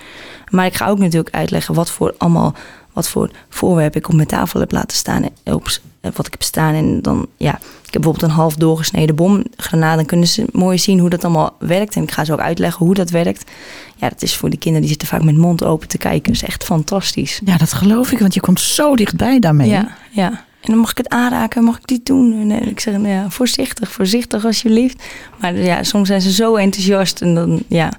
Maar 0.50 0.66
ik 0.66 0.76
ga 0.76 0.88
ook 0.88 1.00
natuurlijk 1.00 1.36
uitleggen 1.36 1.76
wat 1.76 1.90
voor 1.90 2.16
allemaal, 2.18 2.54
wat 2.94 3.10
voor 3.10 3.30
voorwerpen 3.50 4.00
ik 4.00 4.08
op 4.08 4.16
mijn 4.16 4.28
tafel 4.28 4.60
heb 4.60 4.72
laten 4.72 4.98
staan. 4.98 5.26
Op, 5.44 5.80
wat 6.12 6.26
ik 6.26 6.32
heb 6.32 6.44
staan. 6.44 6.74
En 6.74 7.02
dan, 7.02 7.28
ja, 7.38 7.56
ik 7.56 7.94
heb 7.94 8.02
bijvoorbeeld 8.02 8.32
een 8.32 8.38
half 8.38 8.56
doorgesneden 8.56 9.16
bomgranaat. 9.16 9.96
Dan 9.96 10.06
kunnen 10.06 10.28
ze 10.28 10.46
mooi 10.52 10.78
zien 10.78 11.00
hoe 11.00 11.10
dat 11.10 11.24
allemaal 11.24 11.56
werkt. 11.60 11.96
En 11.96 12.04
ik 12.04 12.12
ga 12.12 12.26
ze 12.26 12.34
ook 12.34 12.40
uitleggen 12.40 12.86
hoe 12.86 12.96
dat 12.96 13.10
werkt. 13.10 13.52
Ja, 13.96 14.10
dat 14.10 14.22
is 14.22 14.36
voor 14.36 14.50
de 14.50 14.58
kinderen, 14.58 14.88
die 14.88 14.90
zitten 14.90 15.08
vaak 15.08 15.24
met 15.24 15.38
mond 15.38 15.64
open 15.64 15.88
te 15.88 15.98
kijken. 15.98 16.34
Dat 16.34 16.42
is 16.42 16.48
echt 16.48 16.64
fantastisch. 16.64 17.42
Ja, 17.46 17.58
dat 17.58 17.74
geloof 17.74 18.12
ik, 18.12 18.20
want 18.20 18.34
je 18.34 18.40
komt 18.40 18.60
zo 18.60 18.96
dichtbij 18.96 19.40
daarmee. 19.40 19.70
Ja, 19.70 19.96
ja. 20.12 20.44
En 20.64 20.72
dan 20.72 20.78
mag 20.78 20.92
ik 20.92 20.98
het 20.98 21.10
aanraken, 21.10 21.64
mag 21.64 21.78
ik 21.78 21.88
dit 21.88 22.06
doen? 22.06 22.52
En 22.52 22.68
ik 22.70 22.80
zeg, 22.80 22.94
nou 22.94 23.08
ja, 23.08 23.30
voorzichtig, 23.30 23.92
voorzichtig 23.92 24.46
alsjeblieft. 24.46 25.04
Maar 25.40 25.56
ja, 25.56 25.84
soms 25.84 26.08
zijn 26.08 26.22
ze 26.22 26.32
zo 26.32 26.56
enthousiast. 26.56 27.22
En 27.22 27.36
dan, 27.36 27.64
ja, 27.68 27.94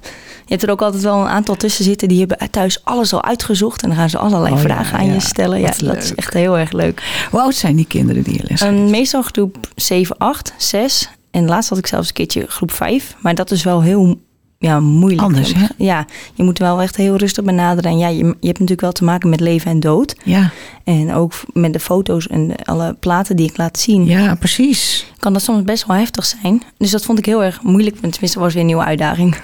je 0.45 0.51
hebt 0.51 0.63
er 0.63 0.71
ook 0.71 0.81
altijd 0.81 1.03
wel 1.03 1.21
een 1.21 1.27
aantal 1.27 1.55
tussen 1.55 1.83
zitten... 1.83 2.07
die 2.07 2.19
hebben 2.19 2.49
thuis 2.51 2.83
alles 2.83 3.13
al 3.13 3.23
uitgezocht. 3.23 3.81
En 3.81 3.89
dan 3.89 3.97
gaan 3.97 4.09
ze 4.09 4.17
allerlei 4.17 4.53
Oh 4.53 4.61
ja, 4.61 4.65
vragen 4.65 4.97
aan 4.97 5.05
ja. 5.05 5.13
je 5.13 5.19
stellen. 5.19 5.59
Ja, 5.59 5.71
dat 5.77 5.97
is 5.97 6.15
echt 6.15 6.33
heel 6.33 6.57
erg 6.57 6.71
leuk. 6.71 7.03
Hoe 7.31 7.41
oud 7.41 7.55
zijn 7.55 7.75
die 7.75 7.87
kinderen 7.87 8.23
die 8.23 8.33
je 8.33 8.43
les? 8.47 8.61
Um, 8.61 8.89
meestal 8.89 9.21
groep 9.21 9.57
7, 9.75 10.17
8, 10.17 10.53
6. 10.57 11.09
En 11.31 11.45
laatst 11.45 11.69
had 11.69 11.77
ik 11.77 11.87
zelfs 11.87 12.07
een 12.07 12.13
keertje 12.13 12.45
groep 12.47 12.71
5. 12.71 13.15
Maar 13.19 13.35
dat 13.35 13.51
is 13.51 13.63
wel 13.63 13.81
heel 13.81 14.19
ja, 14.65 14.79
moeilijk. 14.79 15.21
Anders, 15.21 15.53
hè? 15.53 15.65
Ja, 15.77 16.05
je 16.33 16.43
moet 16.43 16.59
wel 16.59 16.81
echt 16.81 16.95
heel 16.95 17.15
rustig 17.15 17.43
benaderen. 17.43 17.91
En 17.91 17.97
ja, 17.97 18.07
je, 18.07 18.17
je 18.17 18.25
hebt 18.25 18.41
natuurlijk 18.59 18.81
wel 18.81 18.91
te 18.91 19.03
maken 19.03 19.29
met 19.29 19.39
leven 19.39 19.71
en 19.71 19.79
dood. 19.79 20.15
Ja, 20.23 20.51
En 20.83 21.13
ook 21.13 21.33
met 21.53 21.73
de 21.73 21.79
foto's 21.79 22.27
en 22.27 22.55
alle 22.63 22.93
platen 22.99 23.35
die 23.35 23.49
ik 23.49 23.57
laat 23.57 23.79
zien, 23.79 24.05
ja, 24.05 24.35
precies. 24.35 25.05
kan 25.19 25.33
dat 25.33 25.41
soms 25.41 25.63
best 25.63 25.85
wel 25.85 25.97
heftig 25.97 26.25
zijn. 26.25 26.61
Dus 26.77 26.91
dat 26.91 27.05
vond 27.05 27.17
ik 27.17 27.25
heel 27.25 27.43
erg 27.43 27.61
moeilijk. 27.61 27.95
Tenminste, 27.99 28.39
was 28.39 28.51
weer 28.53 28.61
een 28.61 28.67
nieuwe 28.67 28.83
uitdaging. 28.83 29.35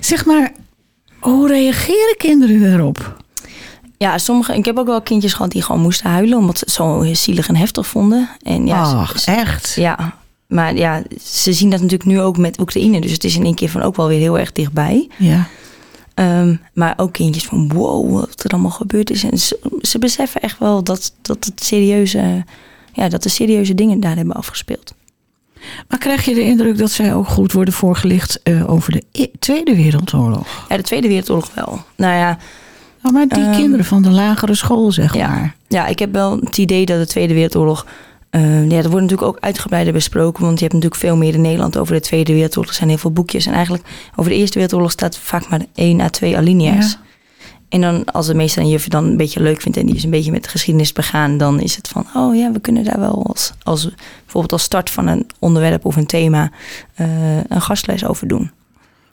Zeg 0.00 0.24
maar, 0.24 0.52
hoe 1.18 1.48
reageren 1.48 2.14
kinderen 2.18 2.60
daarop? 2.60 3.16
Ja, 3.98 4.18
sommige, 4.18 4.54
ik 4.56 4.64
heb 4.64 4.78
ook 4.78 4.86
wel 4.86 5.02
kindjes 5.02 5.32
gehad 5.32 5.50
die 5.50 5.62
gewoon 5.62 5.80
moesten 5.80 6.10
huilen, 6.10 6.38
omdat 6.38 6.58
ze 6.58 6.64
het 6.64 6.74
zo 6.74 7.06
zielig 7.12 7.48
en 7.48 7.56
heftig 7.56 7.86
vonden. 7.86 8.28
En 8.42 8.66
ja, 8.66 8.80
Ach, 8.82 9.18
ze- 9.20 9.30
echt? 9.30 9.72
Ja, 9.76 10.14
maar 10.48 10.76
ja, 10.76 11.02
ze 11.22 11.52
zien 11.52 11.70
dat 11.70 11.80
natuurlijk 11.80 12.10
nu 12.10 12.20
ook 12.20 12.36
met 12.38 12.60
Oekraïne. 12.60 13.00
Dus 13.00 13.12
het 13.12 13.24
is 13.24 13.36
in 13.36 13.44
één 13.44 13.54
keer 13.54 13.68
van 13.68 13.82
ook 13.82 13.96
wel 13.96 14.08
weer 14.08 14.18
heel 14.18 14.38
erg 14.38 14.52
dichtbij. 14.52 15.08
Ja. 15.16 15.46
Ehm, 16.14 16.56
maar 16.74 16.94
ook 16.96 17.12
kindjes 17.12 17.44
van 17.44 17.72
wow, 17.72 18.12
wat 18.12 18.44
er 18.44 18.50
allemaal 18.50 18.70
gebeurd 18.70 19.10
is. 19.10 19.24
En 19.24 19.38
ze, 19.38 19.58
ze 19.80 19.98
beseffen 19.98 20.40
echt 20.40 20.58
wel 20.58 20.82
dat, 20.84 21.12
dat, 21.22 21.44
het 21.44 21.64
serieuze, 21.64 22.44
ja, 22.92 23.08
dat 23.08 23.22
de 23.22 23.28
serieuze 23.28 23.74
dingen 23.74 24.00
daar 24.00 24.16
hebben 24.16 24.34
afgespeeld. 24.34 24.94
Maar 25.88 25.98
krijg 25.98 26.24
je 26.24 26.34
de 26.34 26.42
indruk 26.42 26.78
dat 26.78 26.90
zij 26.90 27.14
ook 27.14 27.28
goed 27.28 27.52
worden 27.52 27.74
voorgelicht 27.74 28.42
eh, 28.42 28.70
over 28.70 28.92
de 28.92 29.02
I- 29.18 29.30
Tweede 29.38 29.76
Wereldoorlog? 29.76 30.66
Ja, 30.68 30.76
de 30.76 30.82
Tweede 30.82 31.08
Wereldoorlog 31.08 31.50
wel. 31.54 31.82
Nou 31.96 32.16
ja, 32.16 32.38
Nou, 33.02 33.14
maar 33.14 33.26
die 33.28 33.42
Ehm, 33.44 33.56
kinderen 33.56 33.84
van 33.84 34.02
de 34.02 34.10
lagere 34.10 34.54
school, 34.54 34.92
zeg 34.92 35.14
Ja. 35.14 35.28
maar. 35.28 35.54
Ja, 35.68 35.86
ik 35.86 35.98
heb 35.98 36.12
wel 36.12 36.36
het 36.40 36.58
idee 36.58 36.86
dat 36.86 36.98
de 36.98 37.06
Tweede 37.06 37.34
Wereldoorlog. 37.34 37.86
Eh, 38.30 38.70
ja, 38.70 38.76
dat 38.82 38.90
wordt 38.90 39.06
natuurlijk 39.06 39.22
ook 39.22 39.40
uitgebreider 39.40 39.92
besproken. 39.92 40.44
Want 40.44 40.58
je 40.58 40.64
hebt 40.64 40.74
natuurlijk 40.74 41.00
veel 41.00 41.16
meer 41.16 41.34
in 41.34 41.40
Nederland 41.40 41.78
over 41.78 41.94
de 41.94 42.00
Tweede 42.00 42.32
Wereldoorlog. 42.32 42.70
Er 42.70 42.76
zijn 42.76 42.88
heel 42.88 42.98
veel 42.98 43.12
boekjes. 43.12 43.46
En 43.46 43.52
eigenlijk 43.52 43.84
over 44.16 44.30
de 44.30 44.36
Eerste 44.36 44.58
Wereldoorlog 44.58 44.90
staat 44.90 45.18
vaak 45.18 45.48
maar 45.48 45.60
één 45.74 46.00
à 46.00 46.08
twee 46.08 46.36
alinea's. 46.36 46.90
Ja. 46.90 47.06
En 47.68 47.80
dan 47.80 48.04
als 48.04 48.26
de 48.26 48.34
meester 48.34 48.62
een 48.62 48.68
juf 48.68 48.88
dan 48.88 49.04
een 49.04 49.16
beetje 49.16 49.42
leuk 49.42 49.60
vindt 49.60 49.78
en 49.78 49.86
die 49.86 49.94
is 49.94 50.04
een 50.04 50.10
beetje 50.10 50.30
met 50.30 50.42
de 50.42 50.48
geschiedenis 50.48 50.92
begaan, 50.92 51.38
dan 51.38 51.60
is 51.60 51.76
het 51.76 51.88
van, 51.88 52.06
oh 52.14 52.36
ja, 52.36 52.52
we 52.52 52.60
kunnen 52.60 52.84
daar 52.84 53.00
wel 53.00 53.26
als, 53.26 53.52
als 53.62 53.90
bijvoorbeeld 54.22 54.52
als 54.52 54.62
start 54.62 54.90
van 54.90 55.06
een 55.06 55.26
onderwerp 55.38 55.84
of 55.84 55.96
een 55.96 56.06
thema 56.06 56.50
eh, 56.94 57.36
een 57.48 57.60
gastles 57.60 58.04
over 58.04 58.28
doen. 58.28 58.50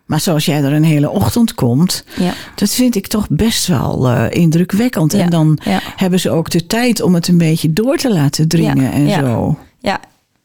Maar 0.05 0.19
zoals 0.19 0.45
jij 0.45 0.63
er 0.63 0.73
een 0.73 0.83
hele 0.83 1.09
ochtend 1.09 1.53
komt, 1.53 2.03
Ja, 2.17 2.33
dat 2.55 2.69
vind 2.69 2.95
ik 2.95 3.07
toch 3.07 3.27
best 3.29 3.67
wel 3.67 4.07
eh, 4.07 4.25
indrukwekkend. 4.29 5.11
Ja. 5.11 5.19
En 5.19 5.29
dan 5.29 5.59
ja. 5.63 5.79
hebben 5.95 6.19
ze 6.19 6.31
ook 6.31 6.49
de 6.49 6.65
tijd 6.65 7.01
om 7.01 7.13
het 7.13 7.27
een 7.27 7.37
beetje 7.37 7.73
door 7.73 7.97
te 7.97 8.13
laten 8.13 8.47
dringen 8.47 8.91
en 8.91 9.09
zo. 9.09 9.57
Ja, 9.79 9.99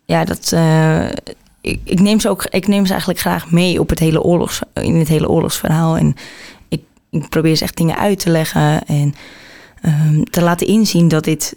ja 0.04 0.24
dat, 0.24 0.52
eh, 0.52 1.08
ik, 1.60 1.80
ik, 1.84 2.00
neem 2.00 2.20
ze 2.20 2.28
ook, 2.28 2.46
ik 2.50 2.66
neem 2.66 2.84
ze 2.84 2.90
eigenlijk 2.90 3.20
graag 3.20 3.50
mee 3.50 3.80
op 3.80 3.88
het 3.88 3.98
hele 3.98 4.22
oorlogs, 4.22 4.60
in 4.74 4.96
het 4.96 5.08
hele 5.08 5.28
oorlogsverhaal. 5.28 5.96
En 5.96 6.14
ik, 6.68 6.82
ik 7.10 7.28
probeer 7.28 7.56
ze 7.56 7.64
echt 7.64 7.76
dingen 7.76 7.96
uit 7.96 8.18
te 8.18 8.30
leggen 8.30 8.86
en 8.86 9.14
ehm, 9.82 10.22
te 10.22 10.42
laten 10.42 10.66
inzien 10.66 11.08
dat 11.08 11.24
dit 11.24 11.56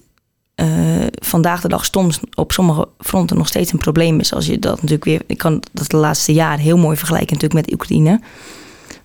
eh, 0.55 0.67
vandaag 1.11 1.61
de 1.61 1.67
dag 1.67 1.85
soms 1.85 2.19
op 2.33 2.51
sommige 2.51 2.87
fronten 2.99 3.37
nog 3.37 3.47
steeds 3.47 3.71
een 3.71 3.79
probleem 3.79 4.19
is. 4.19 4.33
Als 4.33 4.45
je 4.45 4.59
dat 4.59 4.75
natuurlijk 4.75 5.03
weer, 5.03 5.21
ik 5.27 5.37
kan 5.37 5.63
dat 5.71 5.89
de 5.89 5.97
laatste 5.97 6.33
jaren 6.33 6.59
heel 6.59 6.77
mooi 6.77 6.97
vergelijken 6.97 7.33
natuurlijk 7.33 7.65
met 7.65 7.73
Oekraïne. 7.73 8.19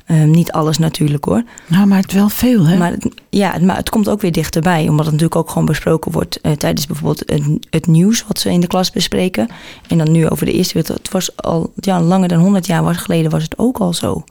Ehm, 0.08 0.30
niet 0.30 0.52
alles 0.52 0.78
natuurlijk 0.78 1.24
hoor. 1.24 1.42
Nou, 1.66 1.86
maar 1.86 2.00
het 2.00 2.12
wel 2.12 2.28
veel, 2.28 2.66
hè? 2.66 2.76
Maar 2.76 2.90
het, 2.90 3.08
ja, 3.30 3.52
het, 3.52 3.62
maar 3.62 3.76
het 3.76 3.90
komt 3.90 4.08
ook 4.08 4.20
weer 4.20 4.32
dichterbij. 4.32 4.80
Omdat 4.80 5.04
het 5.04 5.14
natuurlijk 5.14 5.36
ook 5.36 5.48
gewoon 5.48 5.66
besproken 5.66 6.12
wordt 6.12 6.40
eh, 6.40 6.52
tijdens 6.52 6.86
bijvoorbeeld 6.86 7.22
het, 7.26 7.66
het 7.70 7.86
nieuws 7.86 8.24
wat 8.26 8.38
ze 8.38 8.50
in 8.50 8.60
de 8.60 8.66
klas 8.66 8.90
bespreken. 8.90 9.48
En 9.88 9.98
dan 9.98 10.10
nu 10.10 10.28
over 10.28 10.46
de 10.46 10.52
Eerste 10.52 10.72
Wereldoorlog. 10.72 11.04
Het 11.04 11.12
was 11.12 11.36
al 11.36 11.72
ja, 11.74 12.00
langer 12.00 12.28
dan 12.28 12.40
100 12.40 12.66
jaar 12.66 12.82
was 12.82 12.96
geleden 12.96 13.30
was 13.30 13.42
het 13.42 13.58
ook 13.58 13.78
al 13.78 13.94
zo. 13.94 14.24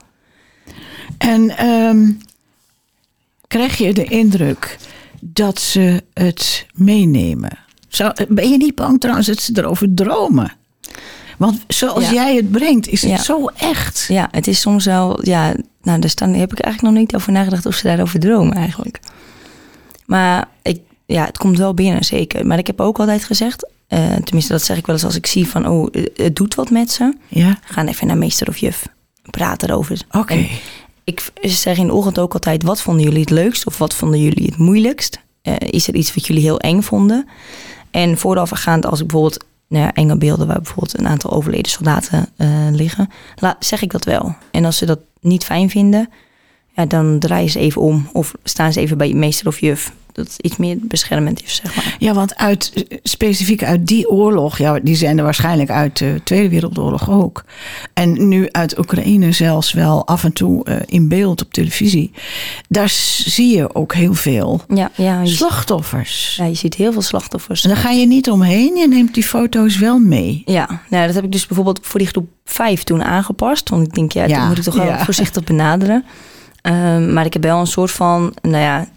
En 1.17 1.57
ehm, 1.57 2.11
krijg 3.47 3.77
je 3.77 3.93
de 3.93 4.05
indruk 4.05 4.77
dat 5.21 5.59
ze 5.59 6.03
het 6.13 6.65
meenemen? 6.73 7.57
Zou, 7.87 8.13
ben 8.29 8.49
je 8.49 8.57
niet 8.57 8.75
bang 8.75 8.99
trouwens 8.99 9.27
dat 9.27 9.41
ze 9.41 9.51
erover 9.55 9.93
dromen? 9.93 10.53
Want 11.37 11.59
zoals 11.67 12.03
Ja. 12.03 12.11
jij 12.13 12.35
het 12.35 12.51
brengt, 12.51 12.87
is 12.87 13.01
het 13.01 13.11
Ja. 13.11 13.17
zo 13.23 13.45
echt. 13.47 14.05
Ja, 14.07 14.27
het 14.31 14.47
is 14.47 14.59
soms 14.61 14.85
wel. 14.85 15.25
Ja, 15.25 15.55
nou, 15.81 15.99
daar 15.99 16.09
staan, 16.09 16.33
heb 16.33 16.51
ik 16.51 16.59
eigenlijk 16.59 16.93
nog 16.93 17.03
niet 17.03 17.15
over 17.15 17.31
nagedacht 17.31 17.65
of 17.65 17.75
ze 17.75 17.83
daarover 17.87 18.19
dromen 18.19 18.55
eigenlijk. 18.55 18.99
Maar 20.05 20.47
ik, 20.61 20.79
ja, 21.05 21.25
het 21.25 21.37
komt 21.37 21.57
wel 21.57 21.73
binnen, 21.73 22.03
zeker. 22.05 22.45
Maar 22.47 22.57
ik 22.57 22.67
heb 22.67 22.81
ook 22.81 22.99
altijd 22.99 23.23
gezegd. 23.23 23.69
eh, 23.87 24.15
tenminste, 24.15 24.51
dat 24.51 24.63
zeg 24.63 24.77
ik 24.77 24.85
wel 24.85 24.95
eens 24.95 25.05
als 25.05 25.15
ik 25.15 25.25
zie 25.25 25.47
van, 25.47 25.67
oh, 25.67 25.87
het 26.15 26.35
doet 26.35 26.55
wat 26.55 26.69
met 26.69 26.91
ze. 26.91 27.13
Ja, 27.27 27.57
Ga 27.63 27.85
even 27.85 28.07
naar 28.07 28.17
meester 28.17 28.47
of 28.47 28.57
juf. 28.57 28.87
Praat 29.29 29.63
erover. 29.63 30.01
oké. 30.11 30.47
Ik 31.07 31.31
zeg 31.41 31.77
in 31.77 31.87
de 31.87 31.93
ochtend 31.93 32.19
ook 32.19 32.33
altijd: 32.33 32.63
wat 32.63 32.81
vonden 32.81 33.03
jullie 33.03 33.19
het 33.19 33.29
leukst 33.29 33.65
of 33.65 33.77
wat 33.77 33.93
vonden 33.93 34.21
jullie 34.21 34.45
het 34.45 34.57
moeilijkst? 34.57 35.19
Eh, 35.41 35.53
is 35.59 35.87
er 35.87 35.95
iets 35.95 36.13
wat 36.13 36.27
jullie 36.27 36.43
heel 36.43 36.59
eng 36.59 36.81
vonden? 36.81 37.27
En 37.91 38.17
voorafgaand, 38.17 38.85
als 38.85 38.99
ik 38.99 39.07
bijvoorbeeld 39.07 39.45
nou 39.67 39.83
ja, 39.83 39.93
enge 39.93 40.17
beelden 40.17 40.47
waar 40.47 40.61
bijvoorbeeld 40.61 40.97
een 40.97 41.07
aantal 41.07 41.31
overleden 41.31 41.71
soldaten 41.71 42.29
eh, 42.37 42.67
liggen, 42.71 43.09
zeg 43.59 43.81
ik 43.81 43.91
dat 43.91 44.05
wel. 44.05 44.35
En 44.51 44.65
als 44.65 44.77
ze 44.77 44.85
dat 44.85 44.99
niet 45.21 45.43
fijn 45.43 45.69
vinden, 45.69 46.09
ja, 46.75 46.85
dan 46.85 47.19
draaien 47.19 47.49
ze 47.49 47.59
even 47.59 47.81
om 47.81 48.09
of 48.13 48.33
staan 48.43 48.73
ze 48.73 48.79
even 48.79 48.97
bij 48.97 49.13
meester 49.13 49.47
of 49.47 49.59
juf. 49.59 49.93
Dat 50.17 50.35
iets 50.37 50.57
meer 50.57 50.77
beschermend 50.81 51.43
is, 51.43 51.55
zeg 51.55 51.75
maar. 51.75 51.95
Ja, 51.99 52.13
want 52.13 52.35
uit, 52.35 52.85
specifiek 53.03 53.63
uit 53.63 53.87
die 53.87 54.09
oorlog, 54.09 54.57
ja, 54.57 54.79
die 54.79 54.95
zijn 54.95 55.17
er 55.17 55.23
waarschijnlijk 55.23 55.69
uit 55.69 55.97
de 55.97 56.21
Tweede 56.23 56.49
Wereldoorlog 56.49 57.09
ook. 57.09 57.43
En 57.93 58.27
nu 58.27 58.47
uit 58.51 58.77
Oekraïne 58.77 59.31
zelfs 59.31 59.71
wel 59.73 60.07
af 60.07 60.23
en 60.23 60.33
toe 60.33 60.63
eh, 60.65 60.75
in 60.85 61.07
beeld 61.07 61.41
op 61.41 61.53
televisie. 61.53 62.11
Daar 62.69 62.89
zie 63.25 63.55
je 63.55 63.75
ook 63.75 63.93
heel 63.93 64.13
veel 64.13 64.61
Ja, 64.73 64.91
ja, 64.95 65.25
slachtoffers. 65.25 66.35
ja, 66.35 66.45
je 66.45 66.53
ziet 66.55 66.73
heel 66.75 66.91
veel 66.91 67.01
slachtoffers. 67.01 67.63
En 67.63 67.69
daar 67.69 67.77
ga 67.79 67.89
je 67.91 68.05
niet 68.07 68.29
omheen, 68.29 68.75
je 68.75 68.87
neemt 68.87 69.13
die 69.13 69.23
foto's 69.23 69.77
wel 69.77 69.99
mee. 69.99 70.41
Ja, 70.45 70.81
nou, 70.89 71.05
dat 71.05 71.15
heb 71.15 71.23
ik 71.23 71.31
dus 71.31 71.45
bijvoorbeeld 71.47 71.79
voor 71.81 71.99
die 71.99 72.07
groep 72.09 72.27
5 72.45 72.83
toen 72.83 73.03
aangepast. 73.03 73.69
Want 73.69 73.87
ik 73.87 73.93
denk, 73.93 74.11
ja, 74.11 74.25
Ja, 74.25 74.39
dat 74.39 74.47
moet 74.47 74.57
ik 74.57 74.63
toch 74.63 74.75
wel 74.75 74.85
ja. 74.85 75.03
voorzichtig 75.03 75.43
benaderen. 75.43 76.05
Ehm, 76.61 77.13
maar 77.13 77.25
ik 77.25 77.33
heb 77.33 77.43
wel 77.43 77.59
een 77.59 77.67
soort 77.67 77.91
van, 77.91 78.33
nou 78.41 78.63
ja, 78.63 78.87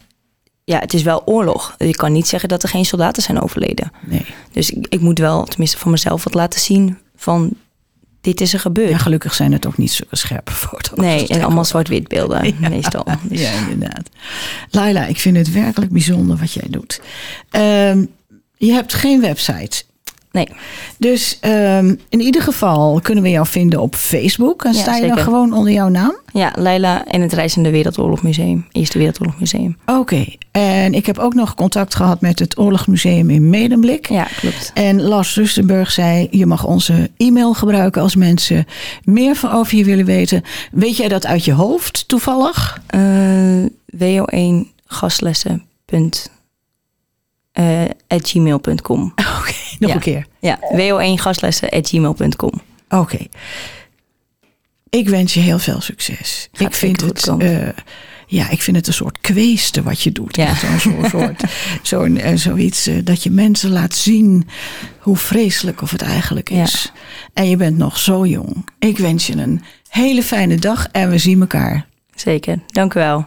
ja, 0.71 0.79
het 0.79 0.95
is 0.95 1.03
wel 1.03 1.23
oorlog. 1.25 1.75
Je 1.79 1.95
kan 1.95 2.13
niet 2.13 2.29
zeggen 2.29 2.49
dat 2.49 2.63
er 2.63 2.69
geen 2.69 2.85
soldaten 2.85 3.23
zijn 3.23 3.41
overleden. 3.41 3.93
Nee. 4.07 4.27
Dus 4.53 4.71
ik, 4.71 4.87
ik 4.89 5.01
moet 5.01 5.19
wel, 5.19 5.45
tenminste 5.45 5.79
van 5.79 5.91
mezelf, 5.91 6.25
wat 6.25 6.35
laten 6.35 6.61
zien 6.61 6.99
van 7.17 7.51
dit 8.21 8.41
is 8.41 8.53
er 8.53 8.61
gebeurd. 8.61 8.91
Ja, 8.91 8.99
gelukkig 8.99 9.35
zijn 9.35 9.53
het 9.53 9.67
ook 9.67 9.77
niet 9.77 9.93
zulke 9.93 10.17
scherpe 10.17 10.53
foto's. 10.53 10.99
nee, 10.99 11.27
en 11.29 11.43
allemaal 11.43 11.65
zwart-wit 11.65 12.09
beelden 12.09 12.45
Ja. 12.61 12.69
meestal. 12.69 13.07
Dus, 13.23 13.41
Ja, 13.41 13.53
inderdaad. 13.71 14.09
Laila, 14.71 15.07
ik 15.07 15.19
vind 15.21 15.37
het 15.37 15.53
werkelijk 15.53 15.93
bijzonder 15.93 16.37
wat 16.37 16.53
jij 16.53 16.67
doet. 16.71 17.01
Ehm, 17.51 18.05
je 18.57 18.73
hebt 18.73 18.95
geen 18.95 19.21
website. 19.21 19.83
Nee, 20.33 20.49
Dus 20.99 21.39
ehm, 21.41 21.95
in 22.09 22.21
ieder 22.21 22.43
geval 22.43 23.01
kunnen 23.01 23.23
we 23.25 23.31
jou 23.31 23.47
vinden 23.47 23.81
op 23.81 23.95
Facebook. 23.95 24.65
En 24.65 24.73
Ja, 24.73 24.79
sta 24.81 24.97
je 24.97 25.07
dan 25.07 25.19
gewoon 25.19 25.53
onder 25.53 25.73
jouw 25.73 25.89
naam? 25.89 26.15
ja, 26.33 26.53
Leila 26.57 27.05
en 27.07 27.21
het 27.21 27.33
Reizende 27.33 27.71
Wereldoorlogmuseum. 27.71 28.67
Eerste 28.73 28.99
Wereldoorlogmuseum. 28.99 29.77
Oké. 29.87 30.25
En 30.51 30.95
ik 30.95 31.07
heb 31.07 31.19
ook 31.19 31.35
nog 31.35 31.55
contact 31.55 31.95
gehad 31.95 32.21
met 32.21 32.39
het 32.39 32.59
Oorlogsmuseum 32.59 33.31
in 33.31 33.51
Medemblik. 33.51 34.09
Ja, 34.09 34.25
klopt. 34.37 34.71
En 34.75 35.03
Lars 35.03 35.35
Rustenburg 35.35 35.91
zei: 35.91 36.29
Je 36.31 36.47
mag 36.47 36.65
onze 36.65 37.11
e-mail 37.17 37.55
gebruiken 37.55 38.03
als 38.03 38.17
mensen 38.17 38.67
meer 39.05 39.35
van 39.37 39.51
over 39.53 39.77
je 39.77 39.85
willen 39.85 40.05
weten. 40.05 40.43
Weet 40.73 40.97
jij 40.97 41.09
dat 41.09 41.27
uit 41.27 41.45
je 41.45 41.53
hoofd 41.53 42.09
toevallig? 42.09 42.81
Eh, 42.87 43.65
wo1 43.97 44.67
gastlessen. 44.87 45.65
eh, 47.53 47.83
at 48.09 48.29
gmail.com. 48.31 49.13
Oké, 49.39 49.50
nog 49.81 49.91
Ja. 49.91 49.97
een 49.97 50.03
keer. 50.03 50.27
Ja, 50.41 50.59
wo1 50.73 51.21
gastlessen 51.21 51.69
at 51.69 51.89
gmail.com. 51.89 52.53
Oké. 52.89 53.19
Ik 54.91 55.09
wens 55.09 55.35
je 55.35 55.41
heel 55.41 55.59
veel 55.59 55.81
succes. 55.81 56.49
Gaat 56.53 56.69
ik 56.69 56.75
vind 56.75 57.01
het. 57.01 57.27
eh, 57.39 57.69
ja, 58.27 58.51
ik 58.51 58.63
vind 58.63 58.77
het 58.77 58.87
een 58.87 58.93
soort 58.93 59.19
kweeste 59.21 59.83
wat 59.83 60.03
je 60.03 60.13
doet. 60.13 60.37
Ja. 60.37 60.55
Zo'n 60.79 61.05
soort, 61.11 61.43
zo'n, 61.83 62.17
eh, 62.19 62.37
zoiets 62.37 62.87
eh, 62.87 62.95
dat 63.05 63.23
je 63.23 63.31
mensen 63.31 63.71
laat 63.71 63.95
zien 63.95 64.49
hoe 64.99 65.17
vreselijk 65.17 65.83
of 65.83 65.91
het 65.91 66.03
eigenlijk 66.03 66.51
Ja. 66.51 66.63
is. 66.63 66.93
En 67.35 67.49
je 67.49 67.57
bent 67.57 67.77
nog 67.77 67.99
zo 67.99 68.27
jong. 68.27 68.69
Ik 68.79 68.99
wens 68.99 69.27
je 69.27 69.37
een 69.37 69.63
hele 69.89 70.23
fijne 70.23 70.57
dag 70.57 70.87
en 70.93 71.11
we 71.11 71.19
zien 71.19 71.41
elkaar. 71.41 71.87
Zeker, 72.15 72.59
dank 72.67 72.95
u 72.95 72.99
wel. 73.01 73.27